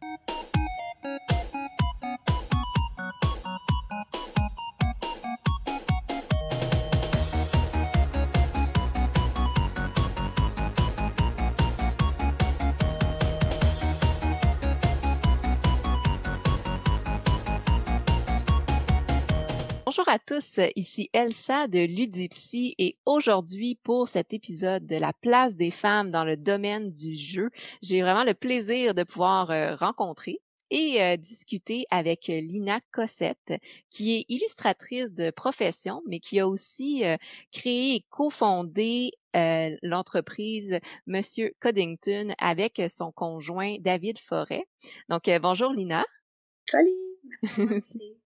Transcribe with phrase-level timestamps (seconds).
[0.00, 0.37] Bonjour
[20.08, 25.70] à tous, ici Elsa de Ludipsy et aujourd'hui pour cet épisode de la place des
[25.70, 27.50] femmes dans le domaine du jeu,
[27.82, 33.52] j'ai vraiment le plaisir de pouvoir euh, rencontrer et euh, discuter avec Lina Cossette,
[33.90, 37.18] qui est illustratrice de profession, mais qui a aussi euh,
[37.52, 39.10] créé et cofondé
[39.82, 44.64] l'entreprise Monsieur Coddington avec son conjoint David Forêt.
[45.10, 46.04] Donc bonjour Lina.
[46.66, 46.96] Salut,
[47.58, 48.16] merci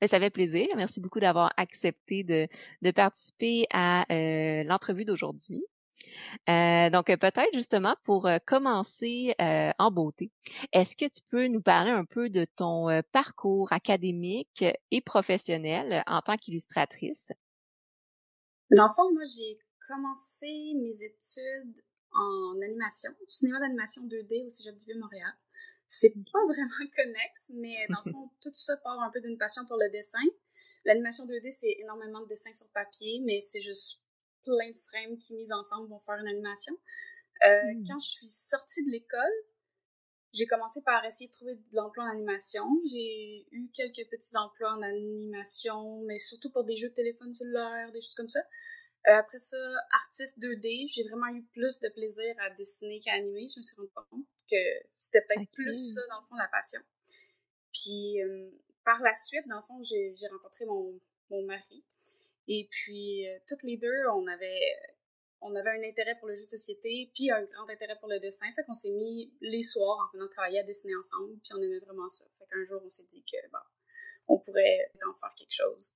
[0.00, 0.68] Ben, ça fait plaisir.
[0.76, 5.64] Merci beaucoup d'avoir accepté de, participer à euh, l'entrevue d'aujourd'hui.
[6.48, 10.32] Euh, donc peut-être justement pour euh, commencer en beauté,
[10.72, 16.20] est-ce que tu peux nous parler un peu de ton parcours académique et professionnel en
[16.20, 17.32] tant qu'illustratrice?
[18.76, 21.82] Dans le fond, moi j'ai commencé mes études
[22.14, 25.32] en animation, cinéma d'animation 2D au Cégep du Vieux-Montréal.
[25.94, 29.66] C'est pas vraiment connexe, mais dans le fond, tout ça part un peu d'une passion
[29.66, 30.24] pour le dessin.
[30.86, 34.00] L'animation 2D, c'est énormément de dessins sur papier, mais c'est juste
[34.42, 36.72] plein de frames qui, mis ensemble, vont faire une animation.
[37.44, 37.84] Euh, hmm.
[37.86, 39.34] Quand je suis sortie de l'école,
[40.32, 42.66] j'ai commencé par essayer de trouver de l'emploi en animation.
[42.90, 47.92] J'ai eu quelques petits emplois en animation, mais surtout pour des jeux de téléphone cellulaire,
[47.92, 48.40] des choses comme ça.
[49.08, 49.58] Euh, après ça,
[49.90, 53.76] artiste 2D, j'ai vraiment eu plus de plaisir à dessiner qu'à animer, je me suis
[53.76, 56.80] rendu compte que c'était peut-être plus ça, dans le fond, la passion.
[57.72, 58.50] Puis euh,
[58.84, 61.00] par la suite, dans le fond, j'ai rencontré mon,
[61.30, 61.84] mon mari.
[62.48, 64.76] Et puis, euh, toutes les deux, on avait,
[65.40, 68.18] on avait un intérêt pour le jeu de société, puis un grand intérêt pour le
[68.18, 68.46] dessin.
[68.54, 71.78] Fait qu'on s'est mis les soirs en venant travailler à dessiner ensemble, puis on aimait
[71.78, 72.24] vraiment ça.
[72.38, 73.58] Fait qu'un jour, on s'est dit que, bon,
[74.28, 75.94] on pourrait en faire quelque chose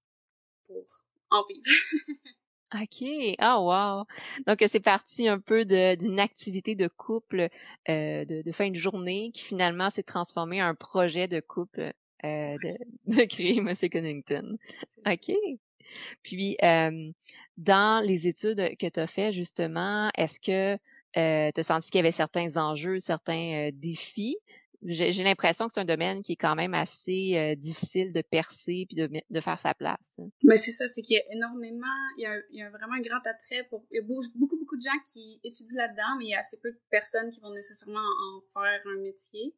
[0.64, 1.66] pour en vivre.
[2.74, 3.04] OK.
[3.38, 4.04] Ah, wow.
[4.46, 7.48] Donc, c'est parti un peu d'une activité de couple
[7.88, 11.92] euh, de, de, fin de journée qui finalement s'est transformé en un projet de couple
[12.24, 12.76] euh, de,
[13.16, 14.56] de créer Monsieur Connington.
[15.06, 15.32] OK.
[16.22, 17.12] Puis, euh,
[17.56, 20.74] dans les études que tu as fait, justement, est-ce que
[21.18, 24.36] euh, tu as senti qu'il y avait certains enjeux, certains défis?
[24.82, 28.86] J'ai l'impression que c'est un domaine qui est quand même assez euh, difficile de percer
[28.88, 30.18] puis de, de faire sa place.
[30.44, 31.86] Mais c'est ça, c'est qu'il y a énormément,
[32.18, 34.58] il y a, il y a vraiment un grand attrait pour, il y a beaucoup,
[34.58, 37.40] beaucoup de gens qui étudient là-dedans, mais il y a assez peu de personnes qui
[37.40, 39.54] vont nécessairement en faire un métier.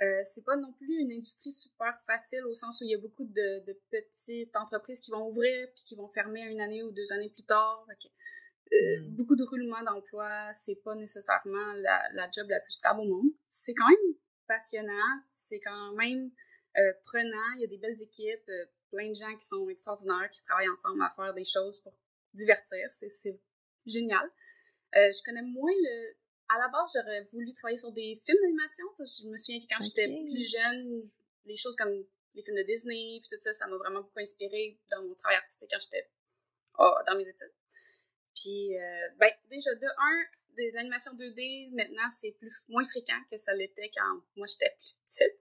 [0.00, 2.98] Euh, c'est pas non plus une industrie super facile au sens où il y a
[2.98, 6.90] beaucoup de, de petites entreprises qui vont ouvrir puis qui vont fermer une année ou
[6.90, 7.86] deux années plus tard.
[8.72, 9.16] Euh, mm.
[9.16, 13.30] Beaucoup de roulement d'emploi, c'est pas nécessairement la, la job la plus stable au monde.
[13.48, 14.14] C'est quand même
[14.50, 16.28] passionnant, c'est quand même
[16.76, 20.28] euh, prenant, il y a des belles équipes, euh, plein de gens qui sont extraordinaires,
[20.28, 21.96] qui travaillent ensemble à faire des choses pour
[22.34, 23.40] divertir, c'est
[23.86, 24.28] génial.
[24.96, 26.16] Euh, je connais moins le...
[26.48, 29.60] À la base, j'aurais voulu travailler sur des films d'animation, parce que je me souviens
[29.60, 31.04] que quand j'étais plus jeune,
[31.44, 31.92] les choses comme
[32.34, 35.36] les films de Disney, puis tout ça, ça m'a vraiment beaucoup inspiré dans mon travail
[35.36, 36.10] artistique quand j'étais
[36.80, 37.54] oh, dans mes études.
[38.34, 38.72] Puis,
[39.16, 40.24] ben, déjà, de un,
[40.56, 44.96] de l'animation 2D, maintenant, c'est plus moins fréquent que ça l'était quand moi, j'étais plus
[45.04, 45.40] petite.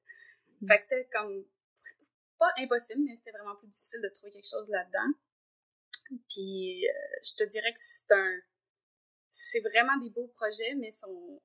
[0.62, 0.68] Mm.
[0.68, 1.46] Fait que c'était comme
[2.38, 5.14] pas impossible, mais c'était vraiment plus difficile de trouver quelque chose là-dedans.
[6.30, 6.94] Puis euh,
[7.24, 8.40] je te dirais que c'est un
[9.30, 11.42] c'est vraiment des beaux projets, mais sont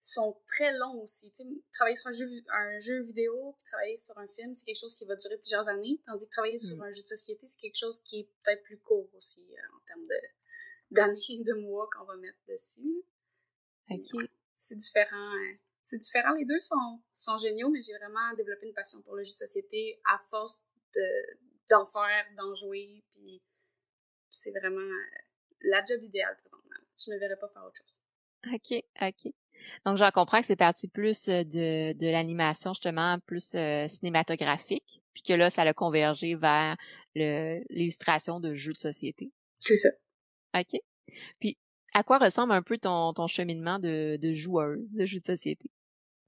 [0.00, 1.30] sont très longs aussi.
[1.32, 4.64] Tu sais, travailler sur un jeu, un jeu vidéo, puis travailler sur un film, c'est
[4.64, 6.82] quelque chose qui va durer plusieurs années, tandis que travailler sur mm.
[6.82, 9.84] un jeu de société, c'est quelque chose qui est peut-être plus court aussi euh, en
[9.86, 10.20] termes de,
[10.90, 13.02] d'années, de mois qu'on va mettre dessus.
[13.90, 14.28] OK.
[14.54, 15.16] C'est différent.
[15.16, 15.56] Hein.
[15.82, 16.34] C'est différent.
[16.34, 19.36] Les deux sont, sont géniaux, mais j'ai vraiment développé une passion pour le jeu de
[19.36, 20.66] société à force
[21.70, 23.02] d'en faire, d'en jouer.
[23.12, 23.40] Puis
[24.28, 25.06] c'est vraiment euh,
[25.62, 26.76] la job idéale présentement.
[26.96, 28.02] Je me verrais pas faire autre chose.
[28.52, 29.32] OK, OK.
[29.84, 35.02] Donc, j'en comprends que c'est parti plus euh, de, de l'animation, justement, plus euh, cinématographique,
[35.14, 36.76] puis que là, ça a convergé vers
[37.14, 39.32] l'illustration de jeux de société.
[39.60, 39.88] C'est ça.
[40.54, 40.80] OK.
[41.40, 41.56] Puis,
[41.94, 45.70] à quoi ressemble un peu ton, ton cheminement de, de joueuse de jeux de société?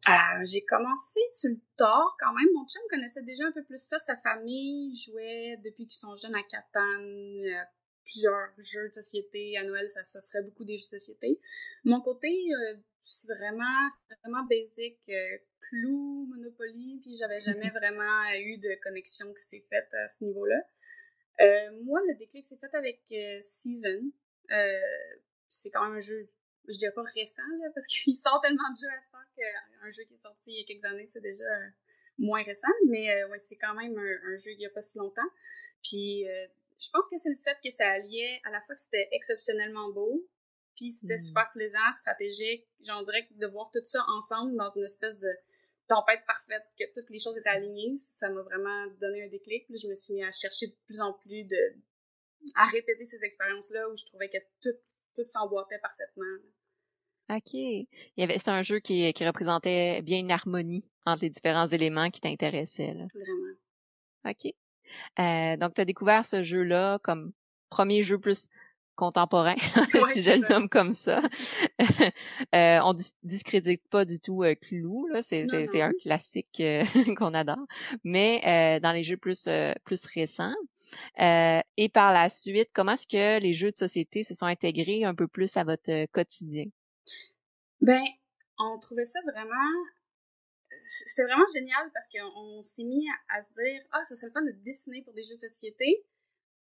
[0.09, 2.49] Euh, j'ai commencé sur le tard quand même.
[2.55, 3.99] Mon chum connaissait déjà un peu plus ça.
[3.99, 7.63] Sa famille jouait depuis qu'ils sont jeunes à Catan, euh,
[8.05, 9.59] plusieurs jeux de société.
[9.59, 11.41] À Noël, ça s'offrait beaucoup des jeux de société.
[11.85, 13.89] Mon côté, euh, c'est vraiment,
[14.23, 14.99] vraiment basic.
[15.11, 15.39] Euh,
[15.69, 20.63] Clou, Monopoly, puis j'avais jamais vraiment eu de connexion qui s'est faite à ce niveau-là.
[21.41, 24.11] Euh, moi, le déclic s'est fait avec euh, Season.
[24.51, 24.79] Euh,
[25.49, 26.29] c'est quand même un jeu
[26.69, 29.91] je dirais pas récent, là, parce qu'il sort tellement de jeux à ce temps qu'un
[29.91, 31.45] jeu qui est sorti il y a quelques années, c'est déjà
[32.19, 35.29] moins récent, mais ouais, c'est quand même un, jeu il y a pas si longtemps.
[35.83, 36.27] Puis
[36.79, 39.91] je pense que c'est le fait que ça alliait à la fois que c'était exceptionnellement
[39.91, 40.25] beau,
[40.77, 41.27] puis c'était mmh.
[41.27, 42.69] super plaisant, stratégique.
[42.83, 45.31] J'en dirais que de voir tout ça ensemble dans une espèce de
[45.91, 49.67] tempête parfaite, que toutes les choses étaient alignées, ça m'a vraiment donné un déclic.
[49.67, 51.77] Puis je me suis mis à chercher de plus en plus de...
[52.55, 54.77] à répéter ces expériences-là où je trouvais que tout,
[55.15, 56.37] tout s'emboîtait parfaitement.
[57.31, 57.55] OK.
[57.55, 61.67] Il y avait, c'est un jeu qui, qui représentait bien une harmonie entre les différents
[61.67, 62.93] éléments qui t'intéressaient.
[62.93, 63.55] Vraiment.
[64.27, 64.53] OK.
[65.19, 67.33] Euh, donc, tu as découvert ce jeu-là comme
[67.69, 68.49] premier jeu plus
[69.01, 69.57] contemporain,
[70.13, 71.23] si je le nomme comme ça.
[72.55, 75.47] euh, on discrédite pas du tout euh, Clou, là, c'est,
[75.81, 76.85] un classique euh,
[77.17, 77.67] qu'on adore.
[78.05, 79.49] Mais dans les jeux plus
[79.85, 80.55] plus récents.
[81.19, 85.15] et par la suite, comment est-ce que les jeux de société se sont intégrés un
[85.15, 86.67] peu plus à votre quotidien?
[87.81, 88.05] Ben,
[88.59, 89.71] on trouvait ça vraiment
[90.83, 94.43] c'était vraiment génial parce qu'on s'est mis à, se dire ah ce serait le fun
[94.43, 96.05] de dessiner pour des jeux de société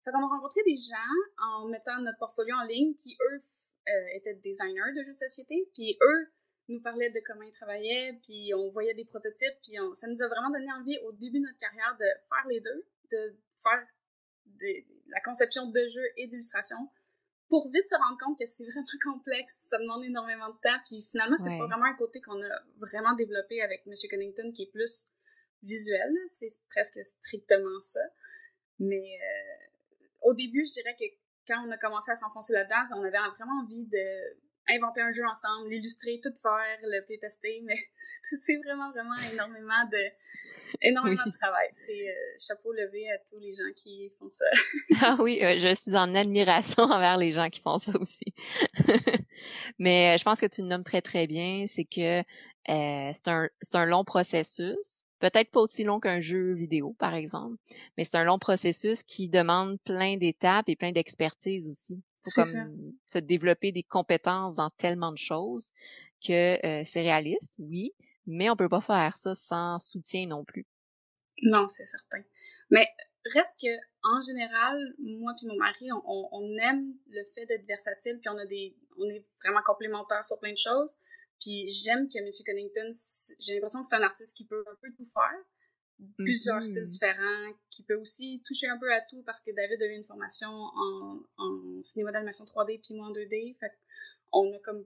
[0.04, 3.40] fait qu'on a rencontré des gens en mettant notre portfolio en ligne qui eux
[3.88, 6.32] euh, étaient designers de jeux de société puis eux
[6.70, 10.28] nous parlaient de comment ils travaillaient puis on voyait des prototypes puis ça nous a
[10.28, 13.86] vraiment donné envie au début de notre carrière de faire les deux de faire
[15.08, 16.78] la conception de jeux et d'illustration
[17.54, 21.04] pour vite se rendre compte que c'est vraiment complexe, ça demande énormément de temps, puis
[21.04, 23.94] finalement, c'est pas vraiment un côté qu'on a vraiment développé avec M.
[24.10, 25.10] Connington qui est plus
[25.62, 28.00] visuel, c'est presque strictement ça.
[28.80, 29.68] Mais euh,
[30.24, 31.06] au début, je dirais que
[31.48, 35.24] quand on a commencé à s'enfoncer là-dedans, on avait vraiment envie de inventer un jeu
[35.26, 37.76] ensemble, l'illustrer, tout faire, le playtester, mais
[38.42, 40.00] c'est vraiment, vraiment énormément de,
[40.82, 41.68] énormément de travail.
[41.74, 44.46] C'est euh, chapeau levé à tous les gens qui font ça.
[45.02, 48.34] ah oui, euh, je suis en admiration envers les gens qui font ça aussi.
[49.80, 52.24] mais euh, je pense que tu le nommes très, très bien, c'est que
[52.66, 55.03] c'est un, c'est un long processus.
[55.24, 57.56] Peut-être pas aussi long qu'un jeu vidéo, par exemple,
[57.98, 62.94] mais c'est un long processus qui demande plein d'étapes et plein d'expertise aussi faut comme
[63.06, 65.72] se développer des compétences dans tellement de choses
[66.26, 67.94] que euh, c'est réaliste, oui,
[68.26, 70.66] mais on peut pas faire ça sans soutien non plus.
[71.42, 72.22] Non, c'est certain.
[72.70, 72.88] Mais
[73.34, 78.20] reste que en général, moi puis mon mari, on, on aime le fait d'être versatile,
[78.22, 80.98] puis on a des, on est vraiment complémentaires sur plein de choses.
[81.44, 82.30] Puis j'aime que M.
[82.46, 82.90] Connington,
[83.40, 85.36] j'ai l'impression que c'est un artiste qui peut un peu tout faire,
[86.18, 86.72] plusieurs mm-hmm.
[86.72, 89.96] styles différents, qui peut aussi toucher un peu à tout parce que David a eu
[89.96, 93.58] une formation en, en cinéma d'animation 3D puis moi en 2D.
[93.60, 93.74] Fait
[94.32, 94.86] on a comme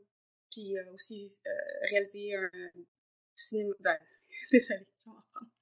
[0.51, 1.51] puis euh, aussi euh,
[1.91, 2.49] réalisé un
[3.35, 3.75] cinéma.
[3.79, 3.97] Ben,
[4.51, 4.87] désolé,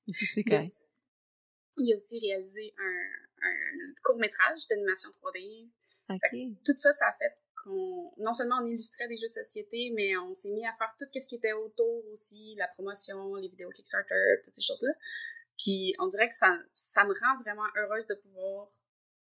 [0.07, 0.43] je vais
[1.77, 5.69] Il a aussi réalisé un, un court métrage d'animation 3D.
[6.63, 7.35] tout ça, ça a fait
[8.17, 11.05] non seulement on illustrait des jeux de société, mais on s'est mis à faire tout
[11.11, 14.91] ce qui était autour aussi, la promotion, les vidéos Kickstarter, toutes ces choses-là.
[15.57, 18.69] Puis on dirait que ça, ça me rend vraiment heureuse de pouvoir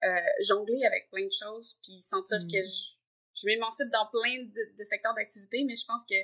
[0.04, 0.08] euh,
[0.46, 2.64] jongler avec plein de choses, puis sentir que mm.
[2.64, 6.16] je, je m'émancipe dans plein de, secteurs d'activité, mais je pense que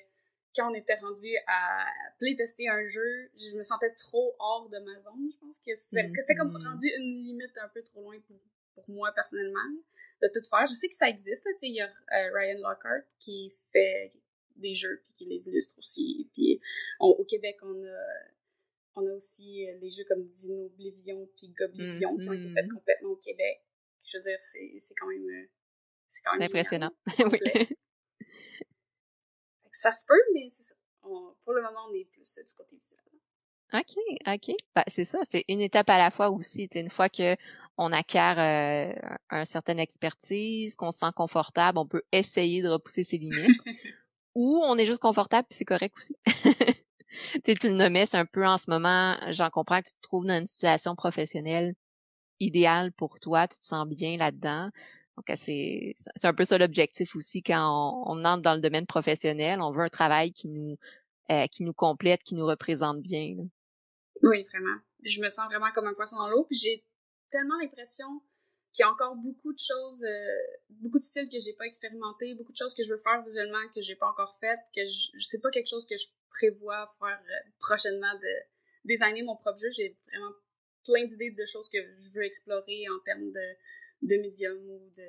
[0.56, 1.86] quand on était rendu à
[2.18, 5.28] playtester un jeu, je me sentais trop hors de ma zone.
[5.32, 6.68] Je pense que c'était comme mm-hmm.
[6.68, 8.38] rendu une limite un peu trop loin pour,
[8.74, 9.58] pour moi personnellement
[10.22, 10.66] de tout faire.
[10.66, 14.10] Je sais que ça existe, il y a euh, Ryan Lockhart qui fait
[14.56, 16.30] des jeux puis qui les illustre aussi.
[16.32, 16.60] Puis
[17.00, 17.98] au Québec, on a
[18.96, 22.66] on a aussi euh, les jeux comme Dino Oblivion puis Goblivion qui ont été faits
[22.66, 22.74] mm-hmm.
[22.74, 23.64] complètement au Québec.
[24.06, 25.28] Je veux dire, c'est quand même.
[25.28, 25.46] Euh,
[26.06, 26.42] c'est quand même.
[26.42, 26.92] impressionnant.
[27.18, 27.38] oui.
[29.72, 30.74] ça se peut, mais c'est ça.
[31.00, 33.00] pour le moment, on est plus euh, du côté visuel.
[33.72, 33.96] OK,
[34.28, 34.56] OK.
[34.76, 36.68] Ben, c'est ça, c'est une étape à la fois aussi.
[36.74, 37.34] Une fois que
[37.76, 43.04] on acquiert euh, un certain expertise, qu'on se sent confortable, on peut essayer de repousser
[43.04, 43.60] ses limites.
[44.34, 46.16] ou on est juste confortable, puis c'est correct aussi.
[47.44, 50.26] tu le nommais, c'est un peu en ce moment, j'en comprends que tu te trouves
[50.26, 51.74] dans une situation professionnelle
[52.40, 54.70] idéale pour toi, tu te sens bien là-dedans.
[55.16, 59.60] Donc, c'est, c'est un peu ça l'objectif aussi quand on, entre dans le domaine professionnel.
[59.60, 60.76] On veut un travail qui nous,
[61.30, 63.36] euh, qui nous complète, qui nous représente bien.
[64.22, 64.76] Oui, vraiment.
[65.04, 66.46] Je me sens vraiment comme un poisson dans l'eau.
[66.50, 66.84] Puis j'ai
[67.34, 68.22] tellement l'impression
[68.72, 70.38] qu'il y a encore beaucoup de choses, euh,
[70.70, 73.68] beaucoup de styles que j'ai pas expérimenté, beaucoup de choses que je veux faire visuellement
[73.74, 76.88] que j'ai pas encore faites, que je, je sais pas quelque chose que je prévois
[76.98, 78.32] faire euh, prochainement de
[78.84, 79.70] designer mon propre jeu.
[79.70, 80.32] J'ai vraiment
[80.84, 83.46] plein d'idées de choses que je veux explorer en termes de,
[84.02, 85.08] de médium ou de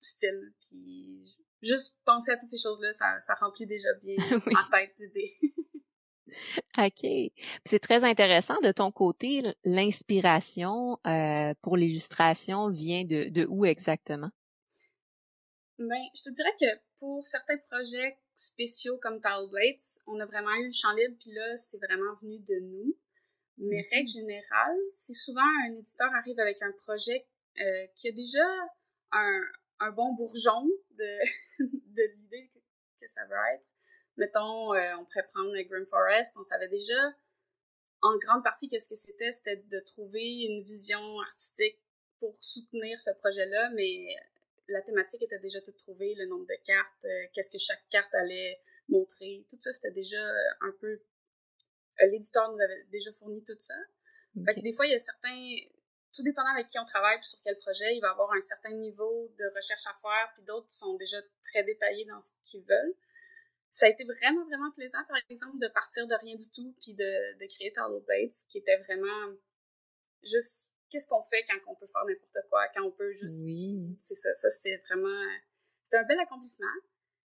[0.00, 0.52] style.
[0.60, 5.32] Puis juste penser à toutes ces choses-là, ça, ça remplit déjà bien ma tête d'idées.
[6.78, 7.06] OK.
[7.64, 14.30] C'est très intéressant de ton côté, l'inspiration euh, pour l'illustration vient de, de où exactement?
[15.78, 20.54] Ben, je te dirais que pour certains projets spéciaux comme Tile Blades, on a vraiment
[20.56, 22.96] eu le champ libre, puis là, c'est vraiment venu de nous.
[23.58, 23.94] Mais mm-hmm.
[23.94, 27.26] règle générale, si souvent un éditeur arrive avec un projet
[27.60, 28.44] euh, qui a déjà
[29.12, 29.40] un,
[29.80, 31.18] un bon bourgeon de,
[31.58, 33.66] de l'idée que, ça va être.
[34.16, 37.14] Mettons, euh, on pourrait prendre Grim Forest, on savait déjà
[38.02, 41.78] en grande partie qu'est-ce que c'était, c'était de trouver une vision artistique
[42.20, 44.06] pour soutenir ce projet-là, mais
[44.68, 48.14] la thématique était déjà toute trouvée, le nombre de cartes, euh, qu'est-ce que chaque carte
[48.14, 50.22] allait montrer, tout ça, c'était déjà
[50.60, 51.00] un peu...
[52.00, 53.74] L'éditeur nous avait déjà fourni tout ça.
[54.44, 55.30] Fait que des fois, il y a certains
[56.14, 59.28] tout dépendant avec qui on travaille sur quel projet, il va avoir un certain niveau
[59.36, 62.94] de recherche à faire, puis d'autres sont déjà très détaillés dans ce qu'ils veulent.
[63.74, 66.94] Ça a été vraiment, vraiment plaisant, par exemple, de partir de rien du tout, puis
[66.94, 69.34] de, de créer Tarot Blades, qui était vraiment
[70.22, 73.42] juste qu'est-ce qu'on fait quand on peut faire n'importe quoi, quand on peut juste...
[73.42, 73.96] Oui.
[73.98, 75.26] C'est ça, ça c'est vraiment...
[75.82, 76.70] C'est un bel accomplissement.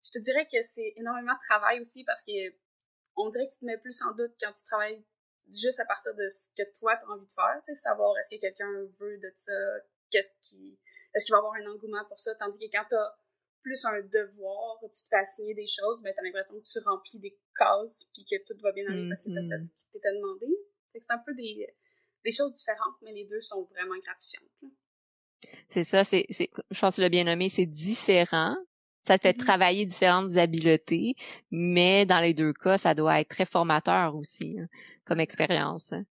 [0.03, 2.31] Je te dirais que c'est énormément de travail aussi, parce que
[3.15, 5.05] on dirait que tu te mets plus en doute quand tu travailles
[5.51, 8.17] juste à partir de ce que toi tu as envie de faire, tu sais, savoir
[8.17, 9.53] est-ce que quelqu'un veut de ça,
[10.09, 10.79] qu'est-ce qui,
[11.13, 13.15] est-ce qu'il va avoir un engouement pour ça, tandis que quand t'as
[13.61, 17.19] plus un devoir, tu te fais assigner des choses, ben t'as l'impression que tu remplis
[17.19, 19.61] des cases puis que tout va bien aller parce que t'as fait mm-hmm.
[19.61, 20.47] ce qui t'était demandé.
[20.93, 21.67] c'est un peu des,
[22.23, 24.73] des choses différentes, mais les deux sont vraiment gratifiantes.
[25.69, 28.55] C'est ça, c'est, je pense que le bien nommé, c'est différent,
[29.03, 29.37] ça te fait mm-hmm.
[29.37, 31.15] travailler différentes habiletés,
[31.51, 34.67] mais dans les deux cas, ça doit être très formateur aussi hein,
[35.05, 35.93] comme expérience.
[35.93, 36.05] Hein.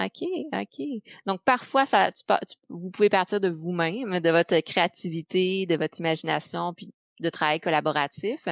[0.00, 0.86] OK, OK.
[1.26, 2.24] Donc parfois, ça, tu,
[2.68, 8.46] vous pouvez partir de vous-même, de votre créativité, de votre imagination, puis de travail collaboratif.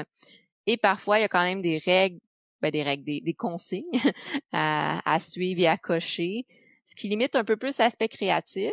[0.67, 2.19] Et parfois, il y a quand même des règles,
[2.61, 3.85] ben, des règles, des, consignes
[4.53, 6.47] à, à, suivre et à cocher,
[6.85, 8.73] ce qui limite un peu plus l'aspect créatif,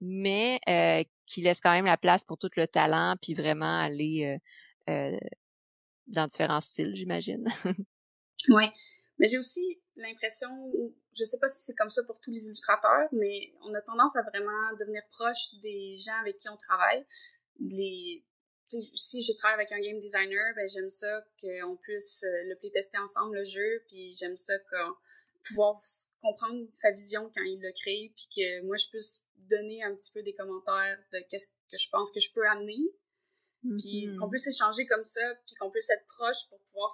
[0.00, 4.40] mais euh, qui laisse quand même la place pour tout le talent, puis vraiment aller
[4.88, 5.18] euh, euh,
[6.06, 7.46] dans différents styles, j'imagine.
[8.48, 8.64] oui.
[9.18, 10.48] Mais j'ai aussi l'impression,
[11.12, 14.16] je sais pas si c'est comme ça pour tous les illustrateurs, mais on a tendance
[14.16, 17.04] à vraiment devenir proche des gens avec qui on travaille.
[17.60, 18.24] Les,
[18.94, 22.98] si je travaille avec un game designer, ben j'aime ça qu'on puisse euh, le playtester
[22.98, 24.94] ensemble le jeu, puis j'aime ça qu'on
[25.48, 25.80] pouvoir
[26.20, 30.10] comprendre sa vision quand il le crée, puis que moi je puisse donner un petit
[30.12, 32.78] peu des commentaires de qu'est-ce que je pense que je peux amener.
[33.62, 34.16] Puis mm-hmm.
[34.16, 36.90] qu'on puisse échanger comme ça, puis qu'on puisse être proche pour pouvoir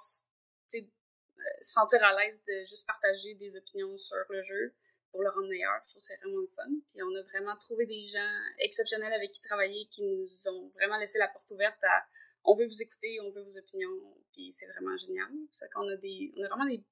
[1.61, 4.73] sentir à l'aise de juste partager des opinions sur le jeu
[5.11, 5.79] pour le rendre meilleur.
[5.85, 6.69] Je trouve que c'est vraiment le fun.
[6.89, 10.97] Puis on a vraiment trouvé des gens exceptionnels avec qui travailler qui nous ont vraiment
[10.97, 12.05] laissé la porte ouverte à
[12.43, 15.31] on veut vous écouter, on veut vos opinions, puis c'est vraiment génial.
[15.51, 16.83] C'est qu'on a des on a vraiment des,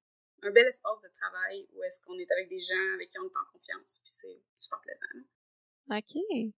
[0.42, 3.24] un bel espace de travail où est-ce qu'on est avec des gens avec qui on
[3.24, 5.24] est en confiance, puis c'est super plaisant.
[5.90, 6.52] OK.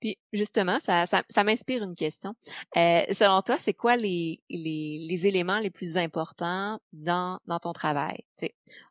[0.00, 2.34] Puis justement, ça, ça, m'inspire une question.
[2.76, 8.24] Euh, selon toi, c'est quoi les, les, éléments les plus importants dans, dans ton travail?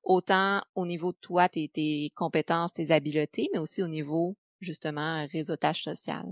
[0.04, 5.28] Autant au niveau de toi, tes, tes compétences, tes habiletés, mais aussi au niveau, justement,
[5.32, 6.26] réseautage social.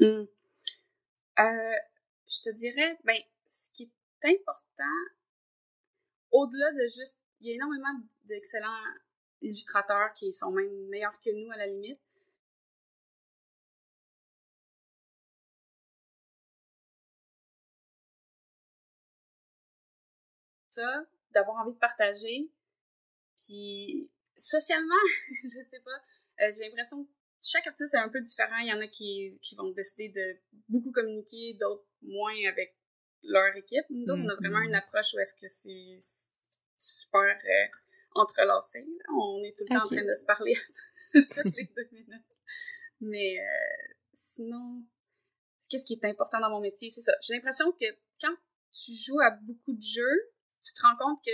[0.00, 0.24] Mmh.
[1.38, 1.74] Euh,
[2.28, 4.84] je te dirais, ben, ce qui est important,
[6.30, 8.84] au-delà de juste, il y a énormément d'excellents
[9.42, 12.00] illustrateurs qui sont même meilleurs que nous à la limite,
[20.74, 22.50] ça, d'avoir envie de partager.
[23.36, 24.94] Puis socialement,
[25.44, 28.58] je sais pas, euh, j'ai l'impression que chaque artiste est un peu différent.
[28.58, 32.76] Il y en a qui, qui vont décider de beaucoup communiquer, d'autres moins avec
[33.22, 33.84] leur équipe.
[33.90, 34.78] Nous on a vraiment une mm-hmm.
[34.78, 35.98] approche où est-ce que c'est
[36.76, 37.66] super euh,
[38.14, 38.86] entrelacé.
[39.10, 40.54] On est tout le temps en train de se parler
[41.12, 42.22] toutes les deux minutes.
[43.00, 44.84] Mais euh, sinon,
[45.68, 46.90] qu'est-ce qui est important dans mon métier?
[46.90, 47.12] C'est ça.
[47.22, 47.86] J'ai l'impression que
[48.20, 48.34] quand
[48.72, 50.33] tu joues à beaucoup de jeux,
[50.64, 51.30] tu te rends compte que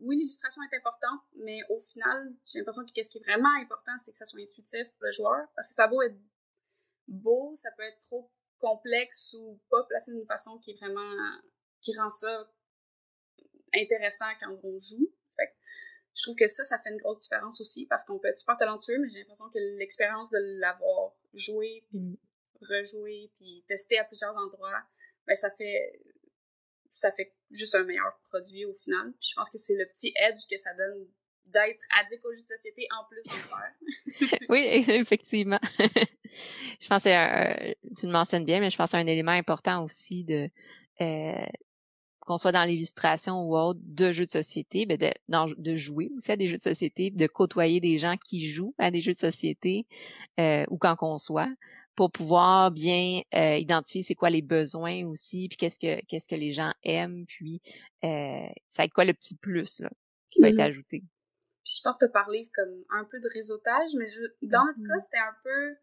[0.00, 3.92] oui, l'illustration est importante, mais au final, j'ai l'impression que ce qui est vraiment important,
[3.98, 5.46] c'est que ça soit intuitif pour le joueur.
[5.54, 6.16] Parce que ça peut être
[7.06, 11.14] beau, ça peut être trop complexe ou pas placé d'une façon qui est vraiment,
[11.80, 12.50] qui rend ça
[13.74, 15.12] intéressant quand on joue.
[15.36, 15.54] Fait
[16.14, 18.56] je trouve que ça, ça fait une grosse différence aussi parce qu'on peut être super
[18.56, 22.16] talentueux, mais j'ai l'impression que l'expérience de l'avoir joué, puis mm.
[22.62, 24.82] rejoué, puis testé à plusieurs endroits,
[25.26, 25.92] ben, ça fait
[26.90, 29.12] ça fait juste un meilleur produit au final.
[29.20, 31.06] Puis je pense que c'est le petit edge que ça donne
[31.46, 34.38] d'être addict aux jeux de société en plus d'en faire.
[34.48, 35.58] oui, effectivement.
[36.80, 39.84] je pense que tu le mentionnes bien, mais je pense que c'est un élément important
[39.84, 40.48] aussi de
[41.00, 41.46] euh,
[42.20, 46.30] qu'on soit dans l'illustration ou autre de jeux de société, ben de, de jouer aussi
[46.30, 49.18] à des jeux de société, de côtoyer des gens qui jouent à des jeux de
[49.18, 49.86] société
[50.38, 51.50] euh, ou quand qu'on soit
[52.00, 56.34] pour pouvoir bien euh, identifier c'est quoi les besoins aussi, puis qu'est-ce que qu'est-ce que
[56.34, 57.60] les gens aiment, puis
[58.04, 59.90] euh, ça va être quoi le petit plus là,
[60.30, 60.60] qui va être mm-hmm.
[60.62, 61.04] ajouté.
[61.62, 64.06] Puis je pense te parler comme un peu de réseautage, mais
[64.40, 65.00] dans notre cas, mm-hmm.
[65.00, 65.76] c'était un peu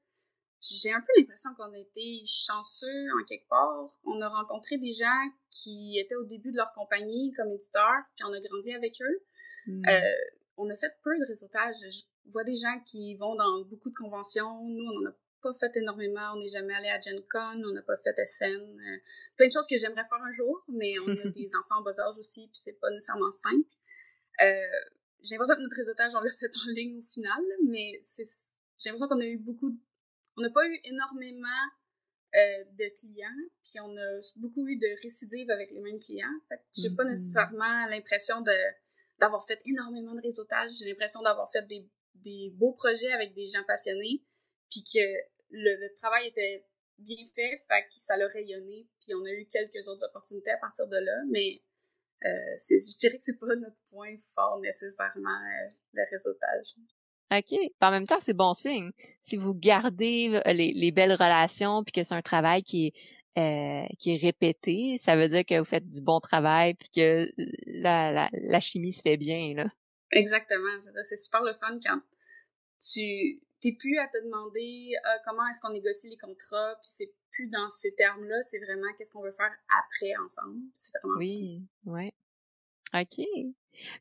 [0.60, 3.88] j'ai un peu l'impression qu'on a été chanceux en quelque part.
[4.04, 8.26] On a rencontré des gens qui étaient au début de leur compagnie comme éditeurs, puis
[8.28, 9.24] on a grandi avec eux.
[9.68, 9.88] Mm.
[9.88, 10.02] Euh,
[10.58, 11.76] on a fait peu de réseautage.
[11.88, 14.64] Je vois des gens qui vont dans beaucoup de conventions.
[14.64, 15.14] Nous, on n'en a
[15.48, 16.34] pas fait énormément.
[16.34, 18.46] On n'est jamais allé à Gen Con, on n'a pas fait SN.
[18.46, 18.98] Euh,
[19.36, 22.00] plein de choses que j'aimerais faire un jour, mais on a des enfants en bas
[22.00, 23.70] âge aussi, puis c'est pas nécessairement simple.
[24.42, 24.62] Euh,
[25.24, 28.90] j'ai l'impression que notre réseautage, on l'a fait en ligne au final, mais c'est j'ai
[28.90, 29.76] l'impression qu'on a eu beaucoup
[30.38, 31.48] on n'a pas eu énormément
[32.36, 33.28] euh, de clients,
[33.64, 36.28] puis on a beaucoup eu de récidives avec les mêmes clients.
[36.48, 37.10] Fait j'ai pas mm-hmm.
[37.10, 38.54] nécessairement l'impression de
[39.20, 40.72] d'avoir fait énormément de réseautage.
[40.78, 44.24] J'ai l'impression d'avoir fait des, des, beaux projets avec des gens passionnés,
[44.70, 45.00] puis que
[45.50, 46.66] le, travail était
[46.98, 50.58] bien fait, fait que ça l'a rayonné, puis on a eu quelques autres opportunités à
[50.58, 51.62] partir de là, mais
[52.26, 56.76] euh, je dirais que c'est pas notre point fort nécessairement, euh, le réseautage.
[57.30, 57.60] OK.
[57.82, 58.92] En même temps, c'est bon signe.
[59.22, 62.94] Si vous gardez les, les belles relations puis que c'est un travail qui est
[63.38, 67.32] euh, qui est répété, ça veut dire que vous faites du bon travail puis que
[67.68, 69.68] la, la, la chimie se fait bien là.
[70.12, 70.80] Exactement.
[71.04, 72.02] C'est super le fun quand
[72.80, 77.14] tu t'es plus à te demander euh, comment est-ce qu'on négocie les contrats puis c'est
[77.32, 80.62] plus dans ces termes-là, c'est vraiment qu'est-ce qu'on veut faire après ensemble.
[80.74, 82.14] C'est vraiment Oui, ouais.
[82.94, 83.26] OK.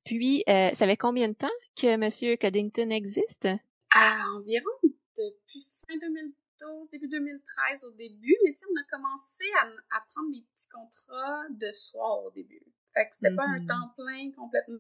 [0.05, 2.39] Puis, euh, ça fait combien de temps que M.
[2.39, 3.49] Coddington existe?
[3.95, 4.71] À environ
[5.17, 10.31] depuis fin 2012, début 2013 au début, mais tu sais, on a commencé à, prendre
[10.31, 12.63] des petits contrats de soir au début.
[12.95, 13.67] Fait que c'était pas un mm-hmm.
[13.67, 14.79] temps plein complètement.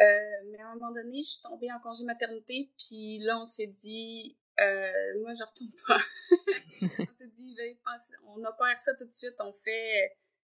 [0.00, 3.44] Euh, mais à un moment donné, je suis tombée en congé maternité, puis là, on
[3.44, 5.98] s'est dit, euh, moi, je retourne pas.
[7.08, 7.74] on s'est dit, ben,
[8.26, 10.16] on opère ça tout de suite, on fait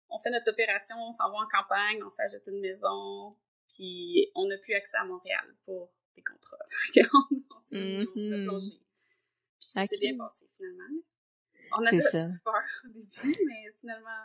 [0.09, 4.47] on fait notre opération, on s'en va en campagne, on s'achète une maison, puis on
[4.47, 6.57] n'a plus accès à Montréal pour des contrats.
[7.51, 8.45] on, s'est mm-hmm.
[8.45, 8.73] plongé.
[9.59, 11.01] Puis ça s'est bien passé finalement.
[11.77, 14.23] On avait un peur au début, mais finalement,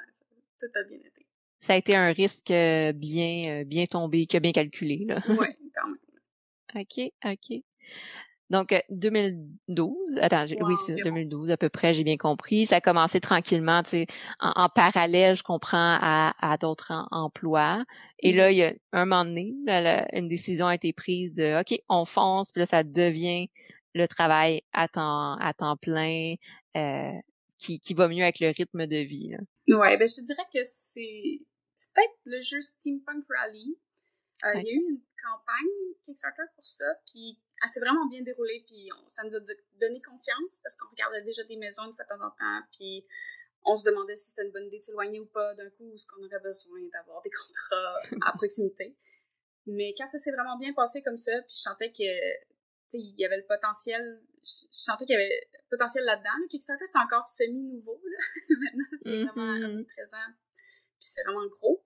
[0.59, 1.27] tout a bien été.
[1.67, 5.21] Ça a été un risque euh, bien, euh, bien tombé, qui a bien calculé, là.
[5.29, 5.97] Oui, quand même.
[6.83, 7.63] OK, OK.
[8.51, 12.67] Donc, 2012, euh, attends, oui, c'est 2012 à peu près, j'ai bien compris.
[12.67, 14.07] Ça a commencé tranquillement, tu sais,
[14.41, 17.85] en, parallèle, je comprends, à, à d'autres emplois.
[18.19, 18.53] Et là, mm-hmm.
[18.53, 19.55] il y a un moment donné,
[20.13, 23.49] une décision a été prise de, OK, on fonce, puis là, ça devient
[23.95, 26.35] le travail à temps, à temps plein,
[26.77, 27.13] euh,
[27.59, 29.31] qui, qui va mieux avec le rythme de vie.
[29.31, 29.39] Là.
[29.79, 31.39] Ouais, ben je te dirais que c'est
[31.77, 33.79] peut-être le jeu Steampunk Rally.
[34.45, 38.23] Euh, il y a eu une campagne Kickstarter pour ça, puis elle s'est vraiment bien
[38.23, 39.41] déroulée, puis ça nous a
[39.81, 43.07] donné confiance parce qu'on regardait déjà des maisons une fois de temps en temps, puis
[43.65, 45.97] on se demandait si c'était une bonne idée de s'éloigner ou pas d'un coup, ou
[45.97, 48.97] ce qu'on aurait besoin d'avoir des contrats à proximité.
[49.67, 52.03] Mais quand ça s'est vraiment bien passé comme ça, puis je sentais que,
[52.93, 56.31] il y avait le potentiel, je sentais qu'il y avait le potentiel là-dedans.
[56.43, 58.19] Le Kickstarter, c'était encore semi-nouveau, là.
[58.61, 59.87] Maintenant, c'est vraiment mm-hmm.
[59.87, 60.17] présent,
[61.05, 61.85] puis c'est vraiment gros.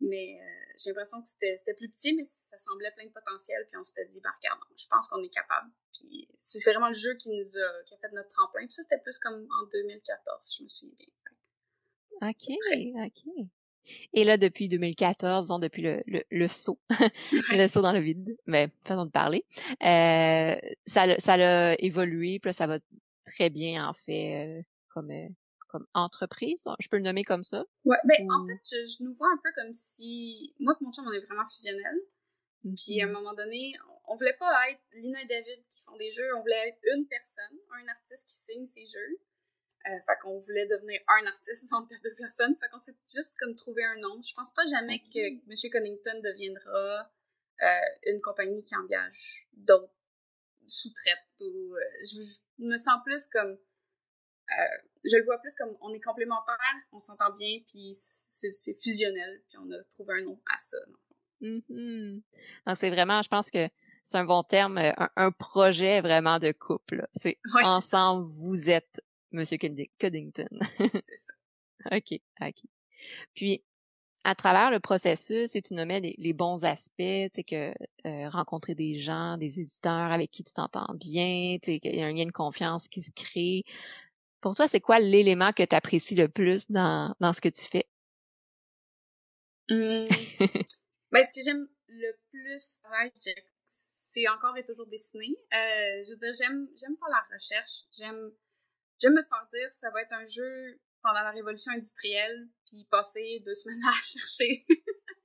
[0.00, 3.64] Mais euh, j'ai l'impression que c'était plus petit, mais ça semblait plein de potentiel.
[3.68, 5.70] Puis on s'était dit, bah regarde, je pense qu'on est capable.
[5.92, 8.64] Puis c'est vraiment le jeu qui nous a, qui a fait notre tremplin.
[8.64, 12.30] Puis ça, c'était plus comme en 2014, si je me souviens bien.
[12.30, 13.48] OK, OK.
[14.12, 16.78] Et là, depuis 2014, disons, depuis le, le, le saut,
[17.50, 19.44] le saut dans le vide, mais façon de parler,
[19.82, 22.78] euh, ça, ça a évolué, puis là, ça va
[23.24, 24.62] très bien, en fait, euh,
[24.94, 25.28] comme, euh,
[25.72, 27.64] comme entreprise, je peux le nommer comme ça?
[27.84, 31.06] Ouais, ben en fait, je, nous vois un peu comme si moi et mon chum
[31.06, 32.00] on est vraiment fusionnels.
[32.76, 33.72] Puis à un moment donné,
[34.08, 37.06] on, voulait pas être Lina et David qui font des jeux, on voulait être une
[37.08, 39.18] personne, un artiste qui signe ses jeux.
[39.88, 42.54] Euh, fait qu'on voulait devenir un artiste entre deux personnes.
[42.60, 44.22] Fait qu'on s'est juste comme trouvé un nom.
[44.22, 45.70] Je pense pas jamais que M.
[45.72, 47.10] Connington deviendra
[47.62, 47.66] euh,
[48.06, 49.92] une compagnie qui engage d'autres
[50.68, 52.20] sous-traites ou euh, je,
[52.58, 53.58] me sens plus comme
[55.04, 56.56] je le vois plus comme on est complémentaires,
[56.92, 60.78] on s'entend bien, puis c'est fusionnel, puis on a trouvé un nom à ça.
[61.40, 62.22] Mm-hmm.
[62.66, 63.68] Donc c'est vraiment, je pense que
[64.04, 67.06] c'est un bon terme, euh, un, projet vraiment de couple.
[67.14, 69.00] C'est ensemble, vous êtes
[69.32, 70.48] Monsieur Cuddington.
[70.78, 71.32] c'est ça.
[71.90, 72.62] OK, OK.
[73.34, 73.64] Puis,
[74.24, 77.74] à travers le processus, et tu nommais les, les bons aspects, tu sais, que
[78.06, 82.02] euh, rencontrer des gens, des éditeurs avec qui tu t'entends bien, tu sais, qu'il y
[82.02, 83.64] a un lien de confiance qui se crée,
[84.42, 87.62] pour toi, c'est quoi l'élément que tu apprécies le plus dans, dans ce que tu
[87.62, 87.88] fais?
[89.70, 90.06] Mmh.
[91.12, 92.82] ben, ce que j'aime le plus,
[93.64, 95.34] c'est encore et toujours dessiner.
[95.54, 97.84] Euh, je veux dire, j'aime, j'aime faire la recherche.
[97.96, 98.32] J'aime,
[99.00, 103.42] j'aime me faire dire ça va être un jeu pendant la révolution industrielle, puis passer
[103.46, 104.66] deux semaines à chercher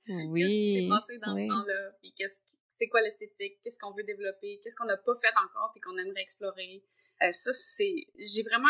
[0.08, 2.40] oui, qu'est-ce qui s'est passé dans ce temps-là, puis qu'est-ce
[2.78, 5.96] c'est quoi l'esthétique, qu'est-ce qu'on veut développer, qu'est-ce qu'on n'a pas fait encore puis qu'on
[5.98, 6.84] aimerait explorer.
[7.22, 8.68] Euh, ça, c'est, j'ai vraiment,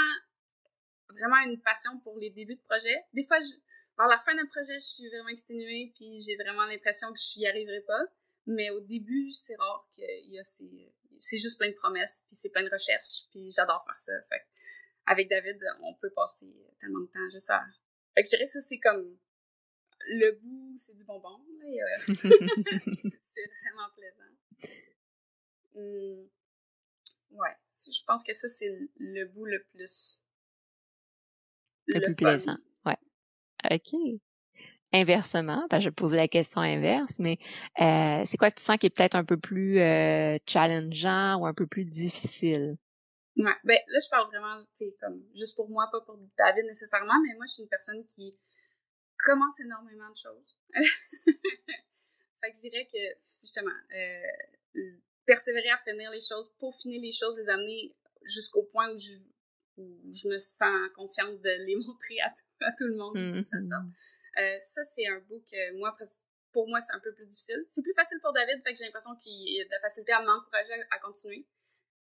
[1.11, 3.05] vraiment une passion pour les débuts de projet.
[3.13, 3.55] Des fois, je,
[3.97, 7.41] vers la fin d'un projet, je suis vraiment exténuée puis j'ai vraiment l'impression que je
[7.41, 8.03] n'y arriverai pas.
[8.47, 12.37] Mais au début, c'est rare qu'il y a ces, c'est juste plein de promesses puis
[12.37, 14.13] c'est plein de recherches puis j'adore faire ça.
[14.29, 14.43] Fait
[15.07, 17.65] avec David, on peut passer tellement de temps juste à...
[18.15, 19.19] Fait que je dirais que ça, c'est comme
[20.07, 21.45] le goût, c'est du bonbon.
[23.23, 24.25] c'est vraiment plaisant.
[25.75, 26.29] Hum,
[27.31, 30.27] ouais, je pense que ça, c'est le bout le plus.
[31.89, 32.57] Le, plus plaisant.
[32.85, 32.99] Ouais.
[33.71, 34.21] OK.
[34.93, 37.39] Inversement, ben, je vais poser la question inverse, mais
[37.81, 41.47] euh, c'est quoi que tu sens qui est peut-être un peu plus euh, challengeant ou
[41.47, 42.79] un peu plus difficile?
[43.37, 46.65] Ouais, ben là, je parle vraiment, tu sais, comme juste pour moi, pas pour David
[46.65, 48.37] nécessairement, mais moi, je suis une personne qui
[49.19, 50.57] commence énormément de choses.
[50.75, 52.99] fait que je dirais que,
[53.41, 54.81] justement, euh,
[55.27, 59.38] persévérer à finir les choses, peaufiner les choses, les amener jusqu'au point où je, où
[59.79, 62.33] je me sens confiante de les montrer à,
[62.67, 63.93] à tout le monde, ça mmh.
[64.39, 65.97] Euh, ça, c'est un bout que moi,
[66.53, 67.65] pour moi, c'est un peu plus difficile.
[67.67, 70.23] C'est plus facile pour David, fait que j'ai l'impression qu'il a de la facilité à
[70.23, 71.45] m'encourager à continuer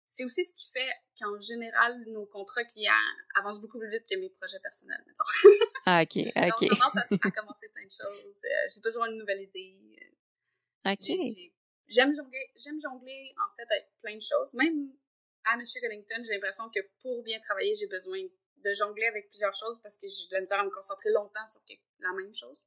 [0.08, 2.92] c'est aussi ce qui fait qu'en général, nos contrats clients
[3.34, 5.24] avancent beaucoup plus vite que mes projets personnels, mettons.
[5.84, 6.56] ah, OK, OK.
[6.60, 8.42] J'ai tendance à, commencer plein de choses.
[8.44, 9.98] Euh, j'ai toujours une nouvelle idée.
[10.86, 11.52] OK.
[11.88, 14.54] J'aime jongler, j'aime jongler, en fait, avec plein de choses.
[14.54, 14.92] Même
[15.50, 15.62] à M.
[15.80, 19.96] Collington, j'ai l'impression que pour bien travailler, j'ai besoin de jongler avec plusieurs choses parce
[19.96, 21.60] que j'ai de la misère à me concentrer longtemps sur
[22.00, 22.66] la même chose.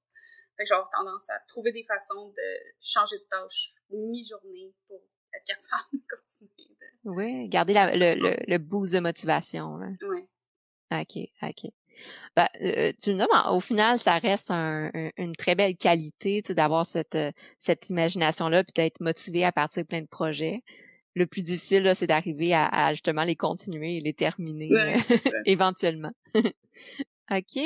[0.57, 5.01] Fait que j'ai tendance à trouver des façons de changer de tâche mi-journée pour
[5.33, 6.77] être capable de continuer.
[7.03, 9.79] Oui, garder la, le, le, le, boost de motivation.
[10.01, 10.27] Oui.
[10.91, 11.71] OK, OK.
[12.35, 17.15] Ben, euh, tu le au final, ça reste un, une très belle qualité d'avoir cette,
[17.15, 20.61] euh, cette imagination-là, puis d'être motivé à partir de plein de projets.
[21.15, 24.95] Le plus difficile, c'est d'arriver à, à, justement les continuer et les terminer ouais,
[25.45, 26.11] éventuellement.
[27.31, 27.59] OK.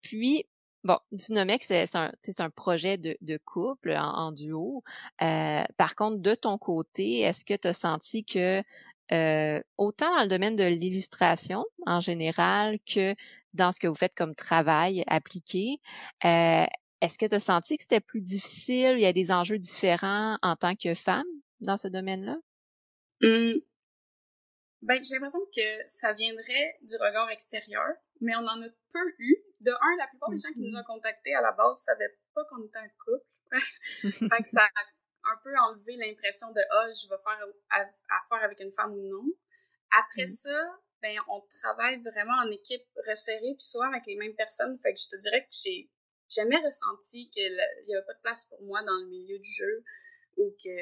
[0.00, 0.46] Puis,
[0.84, 1.18] Bon, que
[1.60, 4.82] c'est un, un projet de, de couple en, duo.
[5.22, 8.64] Euh, par contre, de ton côté, est-ce que tu as senti que
[9.12, 13.14] euh, autant dans le domaine de l'illustration en général que
[13.54, 15.78] dans ce que vous faites comme travail appliqué,
[16.24, 16.64] euh,
[17.00, 18.94] est-ce que tu as senti que c'était plus difficile?
[18.96, 21.26] Il y a des enjeux différents en tant que femme
[21.60, 22.36] dans ce domaine-là?
[23.22, 23.60] Mmh.
[24.82, 29.36] Ben, j'ai l'impression que ça viendrait du regard extérieur, mais on en a peu eu
[29.60, 32.18] de un, la plupart des gens qui nous ont contactés à la base ne savaient
[32.34, 33.24] pas qu'on était un couple.
[34.28, 37.46] fait que ça a un peu enlevé l'impression de ah, je vais faire
[38.10, 39.24] affaire avec une femme ou non.
[39.96, 40.28] Après mm.
[40.28, 44.76] ça, ben on travaille vraiment en équipe resserrée puis souvent avec les mêmes personnes.
[44.78, 45.90] Fait que je te dirais que j'ai
[46.28, 47.52] jamais ressenti qu'il
[47.86, 49.84] n'y avait pas de place pour moi dans le milieu du jeu
[50.38, 50.76] ou que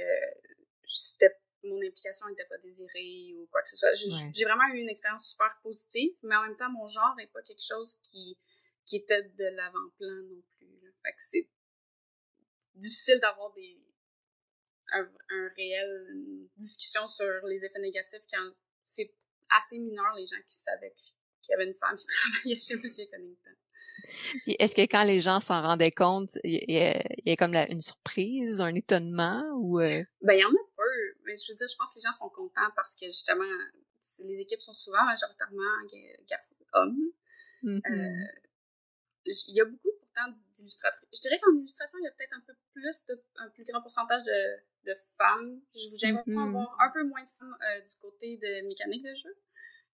[0.86, 3.92] c'était mon implication n'était pas désirée ou quoi que ce soit.
[3.94, 7.42] J'ai vraiment eu une expérience super positive, mais en même temps, mon genre n'est pas
[7.42, 8.38] quelque chose qui
[8.86, 10.94] qui était de l'avant-plan non plus.
[11.02, 11.48] Fait que c'est
[12.74, 13.80] difficile d'avoir des
[14.92, 18.50] un, un, réel discussion sur les effets négatifs quand
[18.84, 19.14] c'est
[19.50, 20.92] assez mineur les gens qui savaient
[21.42, 22.82] qu'il y avait une femme qui travaillait chez M.
[23.10, 23.50] Connington.
[24.46, 28.74] Est-ce que quand les gens s'en rendaient compte, il y, a, comme une surprise, un
[28.74, 30.02] étonnement ou euh?
[30.22, 32.12] Ben il y en a peu, mais je veux dire, je pense que les gens
[32.12, 33.44] sont contents parce que justement,
[34.20, 35.62] les équipes sont souvent majoritairement
[36.26, 37.12] garçons, hommes.
[37.62, 37.80] Mm-hmm.
[37.92, 38.42] euh,
[39.26, 41.08] il y a beaucoup pourtant d'illustratrices.
[41.12, 43.80] Je dirais qu'en illustration, il y a peut-être un peu plus de, un plus grand
[43.80, 45.60] pourcentage de, de femmes.
[45.74, 49.36] J'ai l'impression mm un peu moins de femmes euh, du côté de mécanique de jeu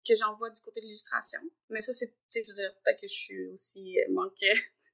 [0.06, 1.40] que j'en vois du côté de l'illustration.
[1.68, 4.04] Mais ça, c'est, je veux dire, peut-être que je suis aussi euh,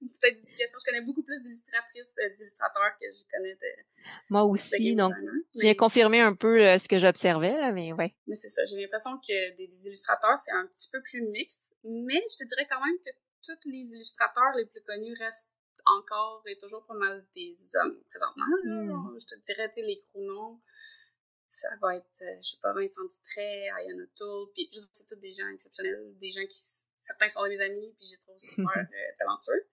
[0.07, 0.79] manque peut-être d'éducation.
[0.81, 4.11] Je connais beaucoup plus d'illustratrices, euh, d'illustrateurs que je connais de.
[4.31, 5.13] Moi aussi, donc
[5.55, 8.15] tu viens confirmer un peu euh, ce que j'observais, là, mais ouais.
[8.27, 11.75] Mais c'est ça, j'ai l'impression que des, des illustrateurs, c'est un petit peu plus mix,
[11.85, 13.11] mais je te dirais quand même que
[13.45, 15.55] tous les illustrateurs les plus connus restent
[15.87, 18.45] encore et toujours pas mal des hommes présentement.
[18.65, 19.19] Hmm.
[19.19, 20.61] Je te dirais, tu sais, les chronos,
[21.49, 25.33] ça va être, euh, je sais pas, Vincent Dutray, Ayan O'Toole, puis c'est tous des
[25.33, 26.59] gens exceptionnels, des gens qui,
[26.97, 29.67] certains sont mes amis, puis je les trouve super euh, talentueux.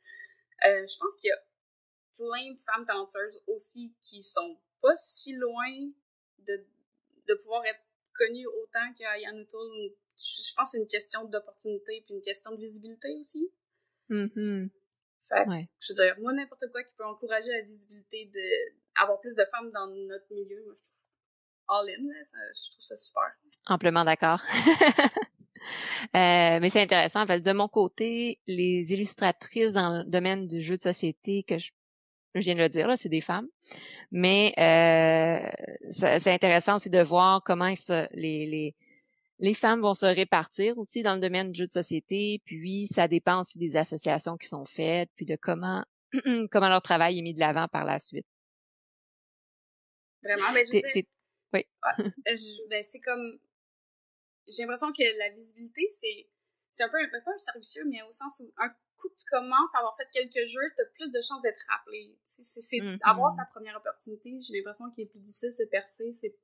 [0.65, 1.39] Euh, je pense qu'il y a
[2.17, 5.91] plein de femmes talentueuses aussi qui sont pas si loin
[6.39, 6.65] de,
[7.27, 7.81] de pouvoir être
[8.13, 9.93] connues autant qu'Ayan O'Toole.
[10.17, 13.51] Je pense que c'est une question d'opportunité puis une question de visibilité aussi.
[14.09, 14.69] Mm-hmm.
[15.21, 15.45] Fait
[15.79, 19.45] je veux dire, moi, n'importe quoi qui peut encourager la visibilité de avoir plus de
[19.45, 20.95] femmes dans notre milieu, moi, je trouve
[21.67, 23.31] all in, là, ça, je trouve ça super.
[23.67, 24.41] Amplement d'accord.
[26.13, 30.77] mais c'est intéressant parce que de mon côté, les illustratrices dans le domaine du jeu
[30.77, 31.71] de société que je,
[32.35, 33.47] je viens de le dire, là, c'est des femmes.
[34.11, 37.71] Mais euh, c'est intéressant aussi de voir comment
[38.13, 38.75] les, les,
[39.39, 42.41] les femmes vont se répartir aussi dans le domaine du jeu de société.
[42.45, 45.83] Puis ça dépend aussi des associations qui sont faites, puis de comment
[46.51, 48.25] comment leur travail est mis de l'avant par la suite.
[50.23, 51.03] Vraiment, mais ben, je veux dire,
[51.53, 51.65] oui.
[52.69, 53.39] ben, c'est comme
[54.49, 56.29] j'ai l'impression que la visibilité c'est
[56.71, 59.73] c'est un peu pas un servicieux mais au sens où un coup que tu commences
[59.75, 62.19] à avoir fait quelques jeux, tu as plus de chances d'être rappelé.
[62.23, 63.49] C'est avoir ta mm-hmm.
[63.49, 66.11] première opportunité, j'ai l'impression qu'il est plus difficile de percer.
[66.11, 66.37] C'est